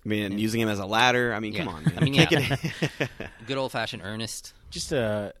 [0.05, 1.33] I mean, and using him as a ladder.
[1.33, 1.59] I mean, Yeah.
[1.65, 1.83] come on.
[1.85, 1.93] Man.
[1.97, 3.07] I mean, Can't yeah.
[3.47, 4.53] good old fashioned Ernest.
[4.69, 5.33] Just a.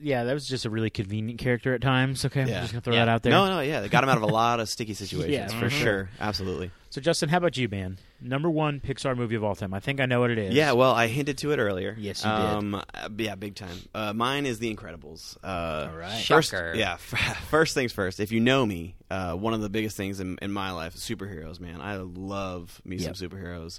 [0.00, 2.24] yeah, that was just a really convenient character at times.
[2.24, 2.60] Okay, I'm Yeah.
[2.62, 3.04] just gonna throw Yeah.
[3.04, 3.32] that out there.
[3.32, 5.60] no, no, yeah, they got him out of a lot of sticky situations Yeah.
[5.60, 5.82] for Mhm.
[5.82, 6.08] sure.
[6.20, 6.70] Absolutely.
[6.92, 7.98] So, Justin, how about you, man?
[8.20, 9.72] Number one Pixar movie of all time.
[9.72, 10.54] I think I know what it is.
[10.54, 11.94] Yeah, well, I hinted to it earlier.
[11.96, 12.40] Yes, you did.
[12.40, 12.82] um, uh,
[13.16, 13.76] yeah, big time.
[13.94, 15.36] Uh, mine is The Incredibles.
[15.44, 16.24] Uh, All right.
[16.24, 16.72] First, Shocker.
[16.74, 16.96] yeah.
[17.50, 18.18] First things first.
[18.18, 21.00] If you know me, uh, one of the biggest things in, in my life is
[21.02, 21.60] superheroes.
[21.60, 23.14] Man, I love me Yep.
[23.16, 23.78] some superheroes.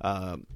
[0.00, 0.46] Um,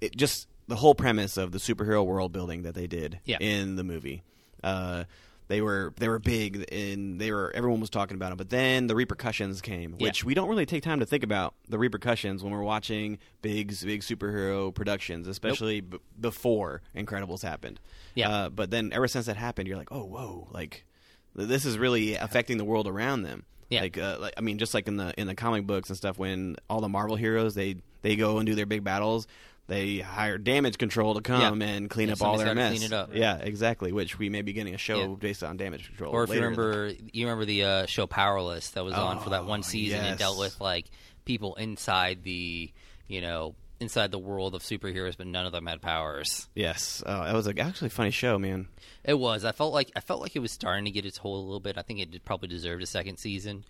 [0.00, 3.38] it just the whole premise of the superhero world building that they did Yeah.
[3.40, 4.24] in the movie.
[4.64, 5.04] Uh,
[5.52, 8.38] they were they were big and they were everyone was talking about them.
[8.38, 10.06] But then the repercussions came, Yeah.
[10.06, 13.68] which we don't really take time to think about the repercussions when we're watching big
[13.84, 17.80] big superhero productions, especially b- before Incredibles happened.
[18.14, 18.30] Yeah.
[18.30, 20.86] Uh, but then ever since that happened, you're like, oh whoa, like
[21.34, 23.44] this is really affecting the world around them.
[23.68, 23.82] Yeah.
[23.82, 26.18] Like, uh, like I mean, just like in the in the comic books and stuff,
[26.18, 29.26] when all the Marvel heroes they they go and do their big battles,
[29.72, 31.66] they hire damage control to come Yeah.
[31.68, 32.72] and clean Yeah, up all their mess.
[32.72, 33.14] clean it up.
[33.14, 33.90] Yeah, exactly.
[33.92, 35.06] Which we may be getting a show Yeah.
[35.18, 36.12] based on damage control.
[36.12, 39.20] Or if you in the- remember, you remember the uh, show Powerless that was on
[39.20, 40.18] for that one season and yes.
[40.18, 40.86] dealt with like
[41.24, 42.70] people inside the,
[43.08, 46.48] you know, inside the world of superheroes, but none of them had powers.
[46.54, 48.68] yes, uh, that was a, actually a funny show, man.
[49.04, 49.44] It was.
[49.44, 51.58] I felt like I felt like it was starting to get its hold a little
[51.60, 51.76] bit.
[51.78, 53.64] I think it probably deserved a second season.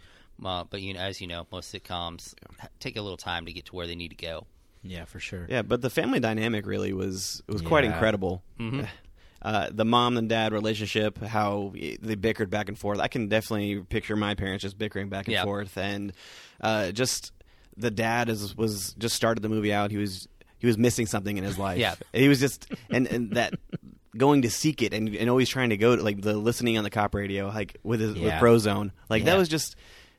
[0.44, 2.34] Uh, but you know, as you know, most sitcoms
[2.80, 4.46] take a little time to get to where they need to go.
[4.82, 5.46] Yeah, for sure.
[5.48, 8.42] Yeah, but the family dynamic really was was quite incredible.
[8.58, 8.82] Mm-hmm.
[9.44, 13.00] Uh, the mom and dad relationship, how they bickered back and forth.
[13.00, 15.42] I can definitely picture my parents just bickering back and Yeah.
[15.42, 16.12] forth, and
[16.60, 17.32] uh, just
[17.76, 19.90] the dad is was just started the movie out.
[19.90, 20.28] He was
[20.58, 21.78] he was missing something in his life.
[21.80, 21.96] Yeah.
[22.12, 23.54] he was just and and that
[24.16, 26.84] going to seek it and and always trying to go to like the listening on
[26.84, 28.38] the cop radio like with his with Yeah.
[28.38, 28.92] Frozone.
[29.10, 29.74] Like that was just.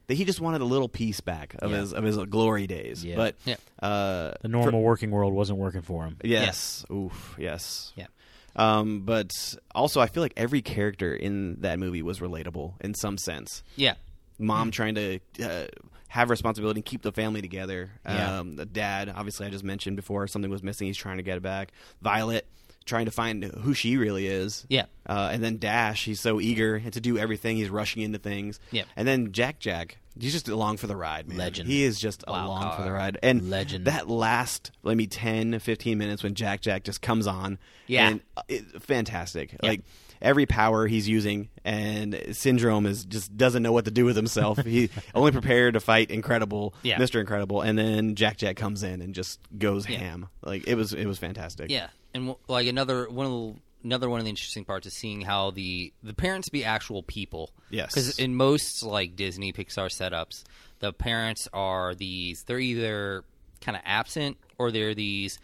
[0.08, 1.78] That he just wanted a little piece back of Yeah.
[1.78, 3.16] his of his glory days, Yeah.
[3.16, 3.56] but Yeah.
[3.82, 6.18] uh, The normal working world wasn't working for him.
[6.24, 6.86] Yes.
[6.92, 7.36] Oof.
[7.40, 7.94] Yes.
[7.96, 8.08] Yeah.
[8.56, 9.32] Um, but
[9.74, 13.64] also, I feel like every character in that movie was relatable in some sense.
[13.76, 13.96] Yeah,
[14.38, 15.66] Mom trying to uh,
[16.10, 17.90] have responsibility and keep the family together.
[18.06, 18.40] Yeah.
[18.40, 20.86] Um, the dad, obviously, I just mentioned before, something was missing.
[20.86, 21.72] He's trying to get it back.
[22.04, 22.46] Violet
[22.84, 24.66] trying to find who she really is.
[24.70, 24.86] Yeah.
[25.08, 27.58] Uh, and then Dash, he's so eager to do everything.
[27.58, 28.60] He's rushing into things.
[28.72, 28.84] Yeah.
[28.96, 31.38] And then Jack Jack, he's just along for the ride, man.
[31.38, 31.68] Legend.
[31.70, 33.18] He is just Wild along for the ride.
[33.24, 33.86] And Legend.
[33.86, 37.58] that last, let me 10, 15 minutes when Jack Jack just comes on.
[37.88, 38.08] Yeah.
[38.10, 39.54] And uh, it, fantastic.
[39.62, 39.70] Yeah.
[39.70, 39.82] Like,
[40.22, 44.58] every power he's using, and Syndrome is just doesn't know what to do with himself.
[44.64, 46.98] he only prepared to fight Incredible, Yeah.
[46.98, 49.98] Mister Incredible, and then Jack Jack comes in and just goes Yeah.
[49.98, 50.28] ham.
[50.42, 51.70] Like it was it was fantastic.
[51.70, 55.22] Yeah, and like another one of the another one of the interesting parts is seeing
[55.22, 57.52] how the the parents be actual people.
[57.70, 57.94] Yes.
[57.94, 60.44] because in most like Disney Pixar setups,
[60.80, 62.44] the parents are these.
[62.44, 63.24] They're either
[63.62, 65.40] kind of absent or they're these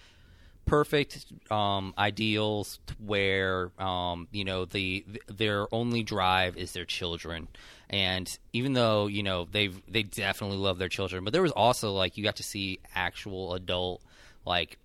[0.65, 7.47] perfect um, ideals where um, you know the their only drive is their children
[7.89, 11.91] and even though you know they they definitely love their children but there was also
[11.91, 13.99] like you got to see actual adult
[14.45, 14.78] like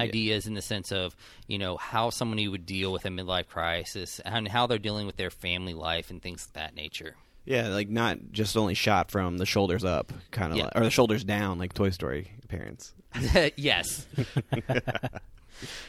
[0.00, 1.14] ideas in the sense of
[1.46, 5.16] you know how somebody would deal with a midlife crisis and how they're dealing with
[5.16, 9.38] their family life and things of that nature Yeah, like not just only shot from
[9.38, 10.64] the shoulders up, kind of, Yeah.
[10.64, 12.92] like, or the shoulders down, like Toy Story parents.
[13.56, 14.06] yes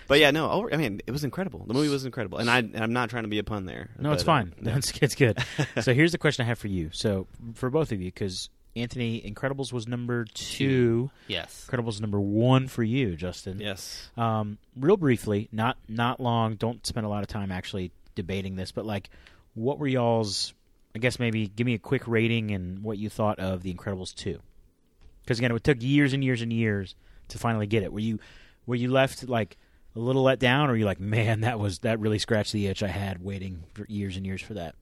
[0.07, 1.64] But yeah, no, over, I mean, it was incredible.
[1.66, 3.89] The movie was incredible, and I, and I'm not trying to be a pun there.
[3.97, 4.53] No, it's but, uh, fine.
[4.78, 5.38] It's, it's good.
[5.82, 6.89] so here's the question I have for you.
[6.91, 11.11] So for both of you, because Anthony, Incredibles was number two.
[11.28, 13.59] yes Incredibles number one for you, Justin.
[13.59, 16.55] yes, Um, real briefly, not not long.
[16.55, 19.09] Don't spend a lot of time actually debating this, but like,
[19.53, 20.53] what were y'all's?
[20.95, 24.13] I guess maybe give me a quick rating and what you thought of The Incredibles
[24.13, 24.39] two.
[25.24, 26.95] Because again, it took years and years and years
[27.30, 27.93] to finally get it.
[27.93, 28.19] Were you
[28.65, 29.57] were you left like
[29.95, 32.67] a little let down, or were you like, man, that was that really scratched the
[32.67, 34.76] itch I had waiting for years and years for that?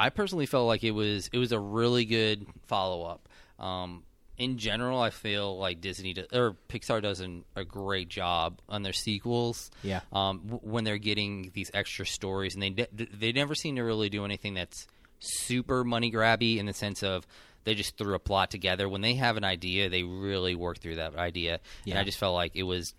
[0.00, 3.28] I personally felt like it was it was a really good follow up.
[3.64, 4.02] Um,
[4.38, 8.82] in general, I feel like Disney do, or Pixar does an, a great job on
[8.82, 9.70] their sequels.
[9.82, 10.00] Yeah.
[10.12, 13.82] Um, w- when they're getting these extra stories, and they de- they never seem to
[13.82, 14.86] really do anything that's
[15.18, 17.26] super money grabby in the sense of
[17.64, 18.88] they just threw a plot together.
[18.88, 21.60] When they have an idea, they really work through that idea.
[21.84, 22.00] And Yeah.
[22.00, 22.94] I just felt like it was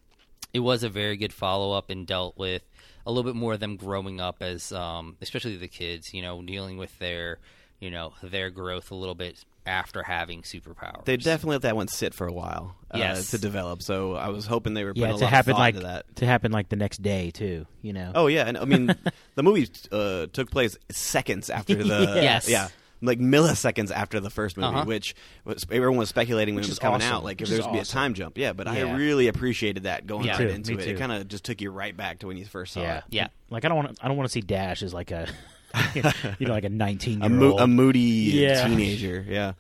[0.54, 2.62] it was a very good follow up and dealt with
[3.06, 6.42] a little bit more of them growing up as um, especially the kids you know
[6.42, 7.40] dealing with their
[7.80, 11.88] you know their growth a little bit after having superpowers they definitely let that one
[11.88, 13.30] sit for a while, uh, Yes.
[13.30, 13.84] to develop.
[13.84, 15.76] So I was hoping they were putting Yeah, a to lot happen of thought like
[15.76, 16.16] into that.
[16.16, 17.68] to happen like the next day too.
[17.84, 18.12] You know.
[18.16, 18.96] Oh yeah, and I mean,
[19.36, 21.84] the movie uh, took place seconds after the
[22.24, 22.50] Yes.
[22.50, 22.70] yeah,
[23.02, 24.86] like milliseconds after the first movie, Uh-huh.
[24.86, 27.14] which was, everyone was speculating when Which it was coming awesome.
[27.16, 28.38] out, like Which if there is was be a time jump.
[28.38, 28.74] Yeah, but Yeah.
[28.86, 30.34] I really appreciated that going Yeah.
[30.34, 30.86] right Too, into me it.
[30.86, 30.92] too.
[30.92, 32.98] It kind of just took you right back to when you first saw Yeah.
[33.00, 33.04] it.
[33.10, 34.06] yeah Like I don't want to.
[34.06, 35.28] I don't want to see Dash as like a,
[36.40, 37.62] you know, like a nineteen A, year mo- old.
[37.62, 38.68] a moody Yeah.
[38.68, 39.26] teenager.
[39.28, 39.54] Yeah,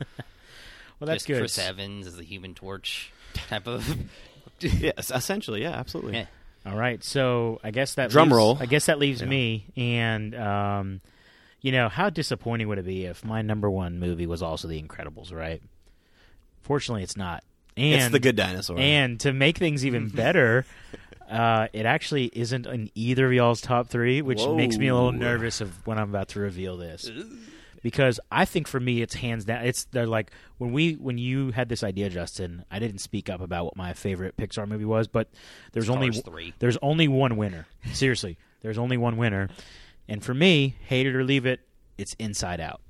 [0.99, 1.39] well, that's just good.
[1.39, 3.87] Chris Evans as the Human Torch type of
[4.59, 6.13] yes, essentially, yeah, absolutely.
[6.17, 6.25] Yeah.
[6.65, 8.57] All right, so I guess that Drum leaves- roll.
[8.59, 9.27] I guess that leaves Yeah.
[9.27, 11.01] me, and um,
[11.61, 14.81] you know, how disappointing would it be if my number one movie was also The
[14.81, 15.33] Incredibles?
[15.33, 15.61] Right?
[16.61, 17.43] Fortunately, it's not.
[17.77, 18.77] And it's the good dinosaur.
[18.77, 20.65] And to make things even better,
[21.29, 25.11] uh, it actually isn't in either of y'all's top three, which makes me a little
[25.13, 27.09] nervous of when I'm about to reveal this.
[27.81, 29.65] Because I think for me, it's hands down.
[29.65, 32.63] It's they're like when we when you had this idea, Justin.
[32.69, 35.29] I didn't speak up about what my favorite Pixar movie was, but
[35.71, 36.53] there's only 3.
[36.59, 37.65] there's only one winner.
[37.93, 39.49] Seriously, there's only one winner,
[40.07, 41.61] and for me, hate it or leave it,
[41.97, 42.81] it's Inside Out.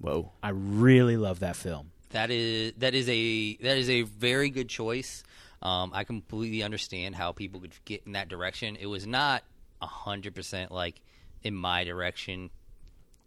[0.00, 1.90] Whoa, I really love that film.
[2.10, 5.22] That is that is a that is a very good choice.
[5.62, 8.76] Um, I completely understand how people could get in that direction.
[8.76, 9.42] It was not
[9.80, 11.00] hundred percent like
[11.42, 12.48] in my direction,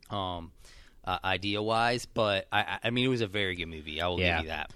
[0.10, 0.52] um,
[1.06, 4.02] uh, idea wise, but I, I- I mean it was a very good movie.
[4.02, 4.38] I will Yeah.
[4.38, 4.72] give you that.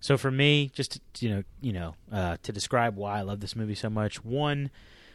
[0.00, 3.40] So for me, just to, you know, you know, uh, to describe why I love
[3.40, 4.70] this movie so much, one,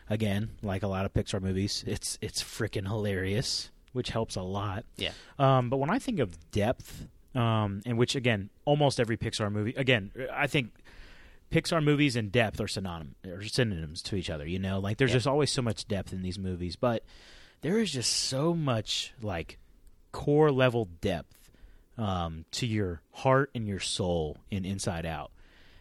[0.09, 4.85] again, like a lot of Pixar movies, it's it's freaking hilarious, which helps a lot.
[4.97, 9.51] Yeah, Um, but when I think of depth, um, and which again, almost every Pixar
[9.51, 10.71] movie, again, I think
[11.51, 14.45] Pixar movies and depth are synonym or synonyms to each other.
[14.47, 15.17] You know, like there's Yeah.
[15.17, 17.03] just always so much depth in these movies, but
[17.61, 19.57] there is just so much like
[20.11, 21.49] core level depth
[21.97, 25.31] um, to your heart and your soul in Inside Out,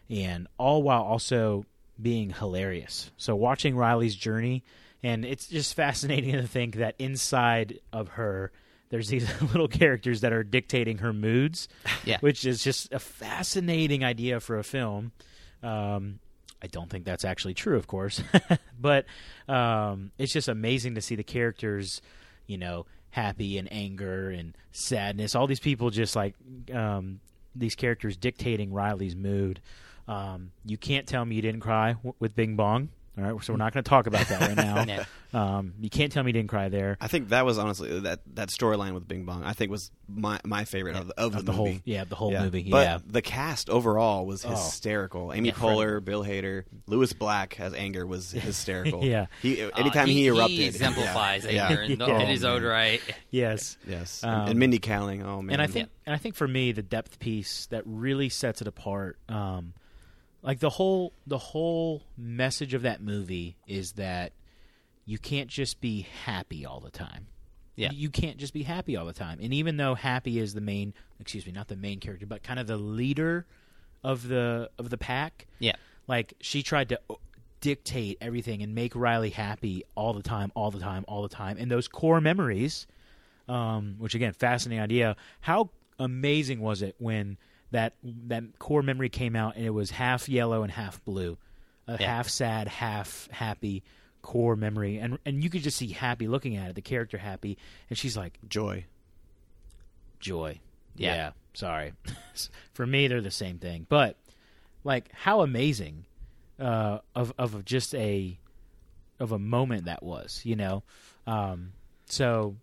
[0.09, 1.65] and all while also
[2.01, 3.11] being hilarious.
[3.17, 4.63] So watching Riley's journey,
[5.03, 8.51] and it's just fascinating to think that inside of her,
[8.89, 11.67] there's these little characters that are dictating her moods,
[12.05, 12.17] Yeah.
[12.21, 15.11] which is just a fascinating idea for a film.
[15.63, 16.19] Um,
[16.61, 18.21] I don't think that's actually true, of course,
[18.79, 19.05] but
[19.47, 22.01] um, it's just amazing to see the characters,
[22.47, 25.35] you know, happy and anger and sadness.
[25.35, 26.33] All these people just like
[26.73, 27.19] um,
[27.55, 29.61] these characters dictating Riley's mood.
[30.07, 32.89] Um, you can't tell me you didn't cry w- with Bing Bong.
[33.19, 34.83] All right, so we're not going to talk about that right now.
[34.87, 35.05] Yeah.
[35.33, 36.97] um, you can't tell me you didn't cry there.
[37.01, 39.43] I think that was honestly that that storyline with Bing Bong.
[39.43, 42.13] I think was my my favorite of, the- of, Of the, the whole, yeah, the
[42.13, 42.43] whole Yeah.
[42.43, 42.69] movie.
[42.69, 44.49] But yeah, the cast overall was Oh.
[44.51, 45.33] hysterical.
[45.33, 45.55] Amy Yeah.
[45.55, 49.03] Poehler, Bill Hader, Lewis Black as Anger was hysterical.
[49.03, 49.25] Yeah.
[49.41, 51.67] he Uh, anytime he, erupted, he exemplifies yeah.
[51.69, 52.19] anger in, Yeah.
[52.19, 53.01] in his own right.
[53.31, 53.77] yes.
[53.87, 55.25] Yes, Um, and, and Mindy Kaling.
[55.25, 58.29] Oh man, and I think and I think for me the depth piece that really
[58.29, 59.73] sets it apart um
[60.41, 64.31] like the whole the whole message of that movie is that
[65.05, 67.27] you can't just be happy all the time
[67.75, 67.91] Yeah.
[67.91, 70.93] you can't just be happy all the time and even though happy is the main
[71.19, 73.45] excuse me not the main character but kind of the leader
[74.03, 75.75] of the of the pack Yeah.
[76.07, 76.99] like she tried to
[77.59, 81.57] dictate everything and make Riley happy all the time, all the time, all the time.
[81.57, 82.85] And those core memories,
[83.49, 85.15] um, which again, fascinating idea.
[85.41, 87.35] How amazing was it when
[87.71, 91.37] that that core memory came out and it was half yellow and half blue,
[91.87, 92.07] a Yeah.
[92.07, 93.83] half sad, half happy
[94.21, 97.57] core memory, and and you could just see happy looking at it, the character happy,
[97.89, 98.85] and she's like joy.
[100.19, 100.59] joy.
[100.95, 101.13] Yeah.
[101.15, 101.31] Yeah.
[101.53, 101.93] sorry.
[102.73, 103.85] For me, they're the same thing.
[103.87, 104.17] But
[104.83, 106.05] like, how amazing
[106.59, 108.37] uh, of of just a
[109.19, 110.83] of a moment that was, you know.
[111.25, 111.73] Um,
[112.05, 112.55] so,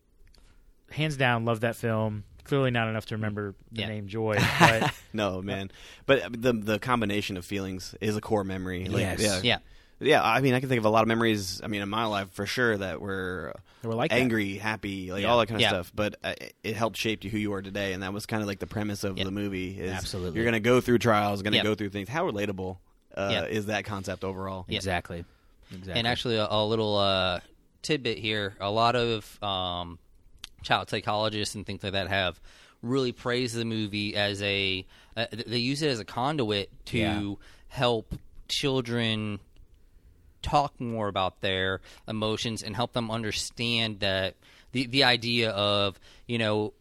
[0.91, 2.25] hands down, love that film.
[2.45, 3.89] Clearly, not enough to remember the Yeah.
[3.89, 5.71] name Joy, but No man,
[6.07, 8.85] but the the combination of feelings is a core memory.
[8.87, 9.21] Like, Yes.
[9.21, 9.41] Yeah.
[9.43, 9.59] Yeah.
[10.01, 11.61] Yeah, I mean, I can think of a lot of memories.
[11.63, 14.19] I mean, in my life for sure that were They were like that.
[14.19, 15.29] angry, happy, like Yeah.
[15.31, 15.69] all that kind of Yeah.
[15.69, 15.93] stuff.
[15.95, 18.43] But uh, it- it helped shape you who you are today, and that was kind
[18.43, 19.25] of like the premise of Yeah.
[19.25, 19.79] the movie.
[19.81, 20.35] Is Absolutely.
[20.37, 21.63] you're going to go through trials, going to Yeah.
[21.63, 22.09] go through things.
[22.09, 22.79] How relatable
[23.17, 23.45] uh, Yeah.
[23.45, 24.67] is that concept overall?
[24.69, 24.77] Yeah.
[24.77, 25.25] exactly,
[25.71, 25.95] exactly.
[25.95, 27.39] And actually, a, a little uh,
[27.83, 30.01] tidbit here: a lot of um,
[30.65, 32.41] child psychologists and things like that have
[32.83, 34.85] really praised the movie as a.
[35.17, 37.35] Uh, they use it as a conduit to Yeah.
[37.69, 38.15] help
[38.49, 39.39] children
[40.43, 44.35] talk more about their emotions and help them understand that
[44.73, 46.75] the the idea of you know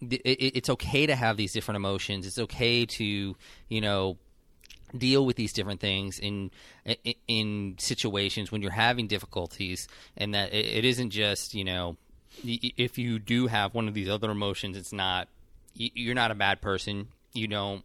[0.00, 2.26] th- it, it's okay to have these different emotions.
[2.26, 3.36] It's okay to
[3.68, 4.18] you know
[4.96, 6.50] deal with these different things in
[7.26, 11.96] in, situations when you're having difficulties, and that it, isn't just you know
[12.44, 15.28] if you do have one of these other emotions, it's not
[15.74, 17.08] you're not a bad person.
[17.32, 17.84] You don't.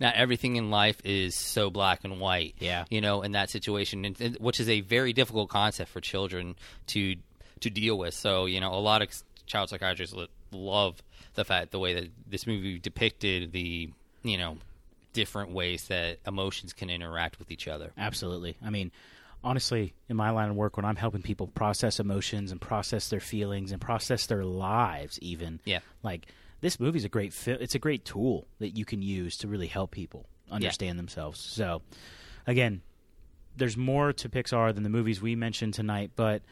[0.00, 2.56] Not everything in life is so black and white.
[2.58, 2.84] Yeah.
[2.90, 6.56] you know, in that situation, and, which is a very difficult concept for children
[6.88, 7.16] to
[7.60, 8.14] to deal with.
[8.14, 9.08] So, you know, a lot of
[9.46, 11.02] child psychiatrists lo- love
[11.34, 13.90] the fact the way that this movie depicted the
[14.22, 14.56] you know
[15.12, 17.92] different ways that emotions can interact with each other.
[17.96, 18.56] Absolutely.
[18.64, 18.90] I mean,
[19.44, 23.20] honestly, in my line of work, when I'm helping people process emotions and process their
[23.20, 25.80] feelings and process their lives, even Yeah.
[26.02, 26.26] like
[26.60, 29.66] this movie's a great fi- it's a great tool that you can use to really
[29.66, 31.38] help people understand themselves.
[31.40, 31.82] So,
[32.46, 32.80] again,
[33.56, 36.42] there's more to Pixar than the movies we mentioned tonight, but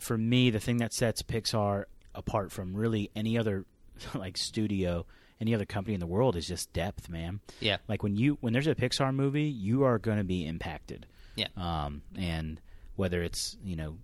[0.00, 3.64] for me, the thing that sets Pixar apart from really any other
[4.14, 5.06] like studio,
[5.40, 7.40] any other company in the world is just depth, man.
[7.60, 7.76] Yeah.
[7.88, 11.06] Like when you when there's a Pixar movie, you are going to be impacted.
[11.36, 11.48] Yeah.
[11.56, 12.60] Um, and
[12.96, 13.98] whether it's you know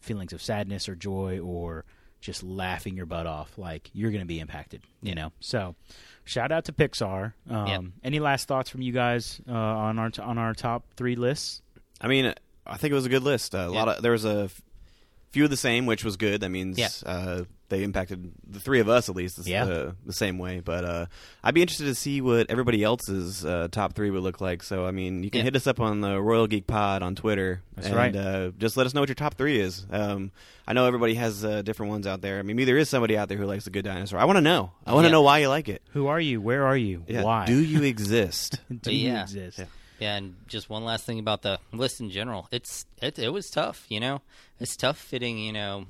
[0.00, 1.84] feelings of sadness or joy or
[2.20, 4.82] just laughing your butt off, like you're going to be impacted.
[5.02, 5.32] You know.
[5.40, 5.74] So,
[6.24, 7.32] shout out to Pixar.
[7.48, 7.80] Um, Yeah.
[8.02, 11.62] Any last thoughts from you guys uh, on our on our top three lists?
[12.00, 12.32] I mean,
[12.66, 13.54] I think it was a good list.
[13.54, 14.62] Uh, a lot of there was a f-
[15.30, 16.40] few of the same, which was good.
[16.42, 16.88] That means Yeah.
[17.06, 19.64] uh, they impacted the three of us at least the, Yeah.
[19.64, 20.60] uh, the same way.
[20.60, 21.06] But uh,
[21.44, 24.62] I'd be interested to see what everybody else's uh, top three would look like.
[24.62, 25.44] So I mean, you can Yeah.
[25.44, 27.62] hit us up on the Royal Geek Pod on Twitter.
[27.74, 28.14] That's and, right.
[28.16, 29.86] Uh, just let us know what your top three is.
[29.90, 30.32] Um,
[30.66, 32.38] I know everybody has uh, different ones out there.
[32.38, 34.18] I mean, maybe there is somebody out there who likes a Good Dinosaur.
[34.18, 34.72] I want to know.
[34.86, 35.12] I want to Yeah.
[35.12, 35.82] know why you like it.
[35.92, 36.40] Who are you?
[36.40, 37.04] Where are you?
[37.06, 37.22] Yeah.
[37.22, 38.60] Why Do you exist?
[38.82, 39.22] do you Yeah.
[39.22, 39.58] exist?
[39.58, 39.64] Yeah.
[40.00, 42.46] Yeah, and just one last thing about the list in general.
[42.52, 44.20] It's it it was tough, you know.
[44.60, 45.86] It's tough fitting, you know,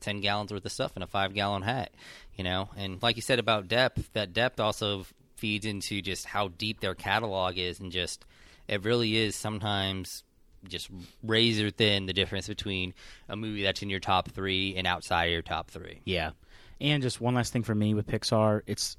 [0.00, 1.90] ten gallons worth of stuff in a five gallon hat,
[2.34, 2.68] you know.
[2.76, 6.94] And like you said about depth, that depth also feeds into just how deep their
[6.94, 8.24] catalog is, and just
[8.68, 10.24] it really is sometimes
[10.68, 10.90] just
[11.22, 12.94] razor thin the difference between
[13.28, 16.00] a movie that's in your top three and outside of your top three.
[16.04, 16.30] Yeah.
[16.80, 18.96] And just one last thing for me with Pixar, it's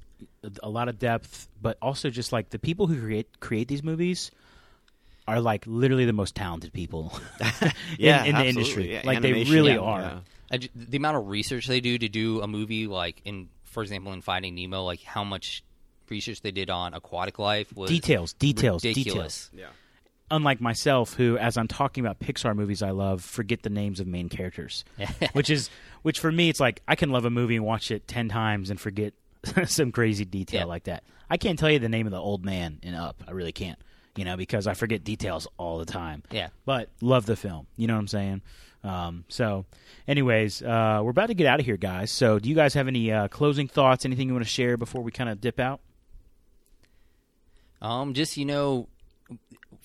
[0.62, 4.30] a lot of depth, but also just like the people who create create these movies
[5.26, 8.92] are like literally the most talented people in, Yeah, in the industry.
[8.92, 10.22] Yeah, like they really yeah, are.
[10.52, 10.58] Yeah.
[10.58, 14.12] I the amount of research they do to do a movie like in for example
[14.12, 15.64] in finding nemo like how much
[16.08, 19.66] research they did on aquatic life was Details, details, ridiculous Yeah.
[20.30, 24.06] Unlike myself, who, as I'm talking about Pixar movies I love, forget the names of
[24.06, 24.82] main characters,
[25.34, 25.68] which is
[26.02, 28.70] which for me, it's like I can love a movie and watch it ten times
[28.70, 29.12] and forget
[29.66, 30.64] some crazy detail Yeah.
[30.66, 31.02] like that.
[31.28, 33.22] I can't tell you the name of the old man in Up.
[33.28, 33.78] I really can't.
[34.16, 36.22] you know, because I forget details all the time.
[36.30, 36.48] Yeah.
[36.64, 37.66] But love the film.
[37.76, 38.42] You know what I'm saying?
[38.84, 39.64] Um, so,
[40.08, 42.10] anyways, uh, we're about to get out of here, guys.
[42.10, 44.04] So, do you guys have any uh, closing thoughts?
[44.04, 45.80] Anything you want to share before we kind of dip out?
[47.80, 48.88] Um, just you know,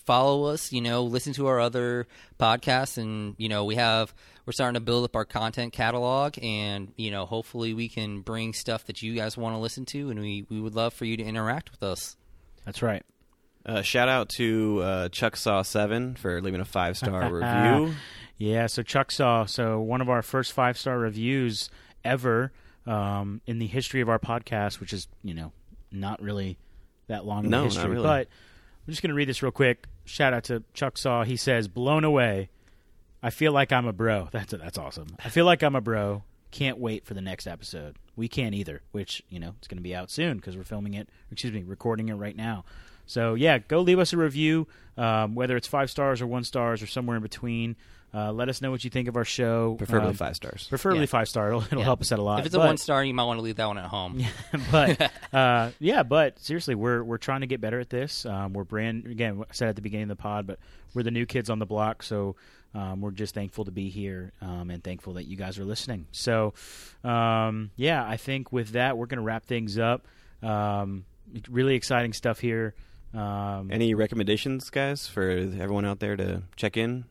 [0.05, 0.71] follow us.
[0.71, 2.07] You know, listen to our other
[2.39, 4.13] podcasts, and you know, we have
[4.45, 8.53] we're starting to build up our content catalog, and you know, hopefully, we can bring
[8.53, 11.17] stuff that you guys want to listen to, and we we would love for you
[11.17, 12.15] to interact with us.
[12.65, 13.03] That's right.
[13.65, 17.93] Uh, shout out to uh, Chuck Saw Seven for leaving a five star review.
[18.37, 21.69] Yeah, so Chuck saw so one of our first five star reviews
[22.03, 22.51] ever
[22.85, 25.51] um, in the history of our podcast, which is you know
[25.91, 26.57] not really
[27.07, 28.03] that long in No, the not history, really.
[28.03, 28.27] but
[28.87, 29.87] I'm just going to read this real quick.
[30.05, 31.23] Shout out to Chuck Saw.
[31.23, 32.49] He says, "Blown away.
[33.23, 34.29] I feel like I'm a bro.
[34.31, 35.07] That's that's awesome.
[35.23, 36.23] I feel like I'm a bro.
[36.51, 37.97] Can't wait for the next episode.
[38.15, 38.81] We can't either.
[38.91, 41.09] Which you know it's going to be out soon because we're filming it.
[41.31, 42.63] Excuse me, recording it right now.
[43.07, 44.67] So yeah, go leave us a review,
[44.97, 47.75] um, whether it's five stars or one stars or somewhere in between.
[48.13, 49.75] Uh, let us know what you think of our show.
[49.77, 50.65] Preferably Um, five stars.
[50.69, 51.05] Preferably Yeah.
[51.07, 51.49] five star.
[51.49, 51.83] It'll, it'll Yeah.
[51.83, 52.39] help us out a lot.
[52.39, 54.23] If it's a But- one star, you might want to leave that one at home.
[54.71, 58.25] but uh, yeah, but seriously, we're we're trying to get better at this.
[58.25, 59.41] Um, we're brand again.
[59.41, 60.57] I said at the beginning of the pod, but
[60.93, 62.35] we're the new kids on the block, so
[62.73, 66.07] um, we're just thankful to be here um, and thankful that you guys are listening.
[66.11, 66.53] So
[67.03, 70.05] um, yeah, I think with that, we're going to wrap things up.
[70.41, 71.05] Um,
[71.49, 72.73] really exciting stuff here.
[73.13, 77.05] Um, Any recommendations, guys, for everyone out there to check in?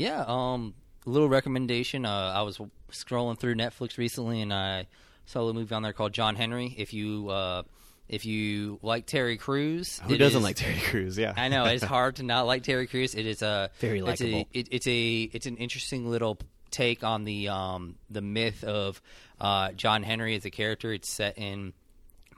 [0.00, 0.72] Yeah, um,
[1.06, 2.06] a little recommendation.
[2.06, 2.58] Uh, I was
[2.90, 4.86] scrolling through Netflix recently, and I
[5.26, 6.74] saw a movie on there called John Henry.
[6.78, 7.62] If you uh,
[8.08, 11.18] if you like Terry Crews, Who doesn't is- like Terry Crews?
[11.18, 13.14] Yeah, I know it's hard to not like Terry Crews.
[13.14, 14.48] It is a Very it's likable.
[14.52, 16.38] it, it's a it's an interesting little
[16.70, 19.02] take on the um the myth of
[19.40, 20.92] uh, John Henry as a character.
[20.94, 21.74] It's set in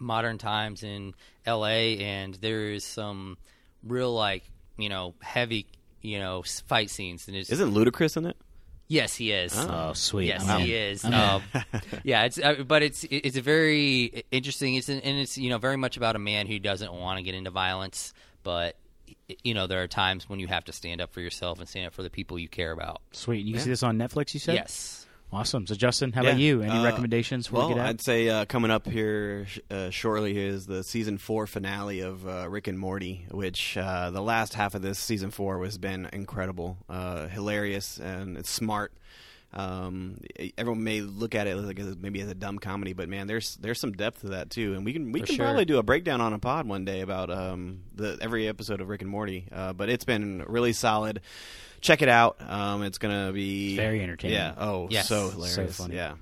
[0.01, 1.15] modern times in
[1.47, 1.99] L.A.
[2.01, 3.39] and there is some
[3.85, 4.43] real like
[4.77, 5.67] you know heavy
[6.03, 8.37] you know fight scenes and it's Isn't Ludacris in it?
[8.89, 10.27] yes he is oh, sweet.
[10.27, 10.67] Yes, I'm in.
[10.67, 11.05] he is.
[11.05, 11.43] Um,
[12.05, 14.75] yeah, it's uh, but it's it's a very interesting.
[14.75, 17.23] It's an, and it's you know very much about a man who doesn't want to
[17.23, 18.77] get into violence, but
[19.43, 21.87] you know there are times when you have to stand up for yourself and stand
[21.87, 23.01] up for the people you care about.
[23.13, 23.45] Sweet.
[23.47, 24.35] You can see this on Netflix.
[24.35, 25.02] You said Yes.
[25.33, 25.67] Awesome.
[25.67, 26.61] So Justin, how about you?
[26.61, 27.81] Any Uh, recommendations before Well?
[27.81, 32.29] I'd say uh, coming up here sh- uh, shortly is the season four finale of
[32.29, 36.07] uh, Rick and Morty, which uh, the last half of this season four has been
[36.13, 38.93] incredible, uh, hilarious, and it's smart.
[39.55, 40.19] Um,
[40.59, 43.79] everyone may look at it like maybe as a dumb comedy, but man, there's there's
[43.81, 45.45] some depth to that too, and we can we For can sure.
[45.47, 48.89] probably do a breakdown on a pod one day about um, the every episode of
[48.89, 49.47] Rick and Morty.
[49.53, 51.21] Uh, but it's been really solid.
[51.83, 52.37] Check it out.
[52.41, 54.37] Um, it's gonna be Very entertaining.
[54.37, 54.55] Yeah.
[54.57, 55.09] Oh, Yes.
[55.09, 55.77] so So hilarious.
[55.77, 55.97] funny.
[55.97, 56.15] Yeah.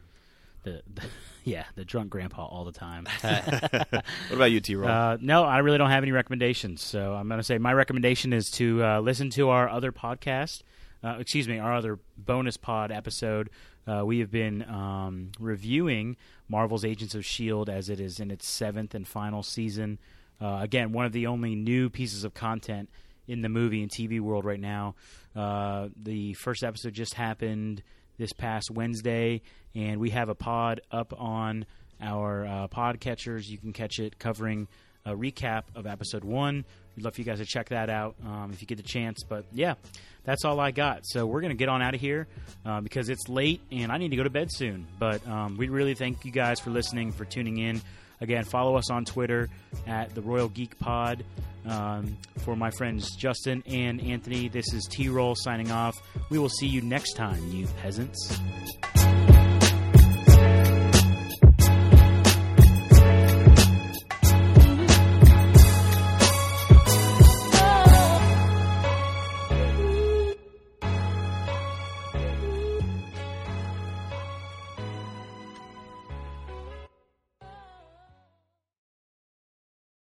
[0.65, 1.03] the, the,
[1.45, 3.07] yeah, the drunk grandpa all the time.
[3.23, 4.03] What
[4.37, 4.75] about you, T.
[4.75, 4.89] Roll?
[4.89, 6.83] Uh, no, I really don't have any recommendations.
[6.83, 10.63] So I'm going to say my recommendation is to uh, listen to our other podcast.
[11.03, 13.49] Uh, excuse me, our other bonus pod episode.
[13.87, 16.17] Uh, we have been um, reviewing
[16.49, 17.73] Marvel's Agents of S.H.I.E.L.D.
[17.73, 19.99] as it is in its seventh and final season.
[20.41, 22.89] Uh, again, one of the only new pieces of content
[23.27, 24.95] in the movie and TV world right now.
[25.35, 27.83] Uh, the first episode just happened
[28.19, 29.43] this past Wednesday,
[29.75, 31.65] and we have a pod up on
[32.01, 33.49] our uh, pod catchers.
[33.49, 34.69] You can catch it covering
[35.05, 36.65] a recap of episode one.
[36.97, 39.23] We'd love for you guys to check that out um, if you get the chance.
[39.27, 39.75] But yeah,
[40.25, 41.01] that's all I got.
[41.05, 42.27] So we're going to get on out of here
[42.67, 44.87] uh, because it's late and I need to go to bed soon.
[44.99, 47.81] But um, we really thank you guys for listening, for tuning in.
[48.21, 49.49] Again, follow us on Twitter
[49.87, 51.25] at the Royal Geek Pod.
[51.67, 55.95] Um, for my friends Justin and Anthony, this is T Roll signing off.
[56.31, 58.41] We will see you next time, you peasants.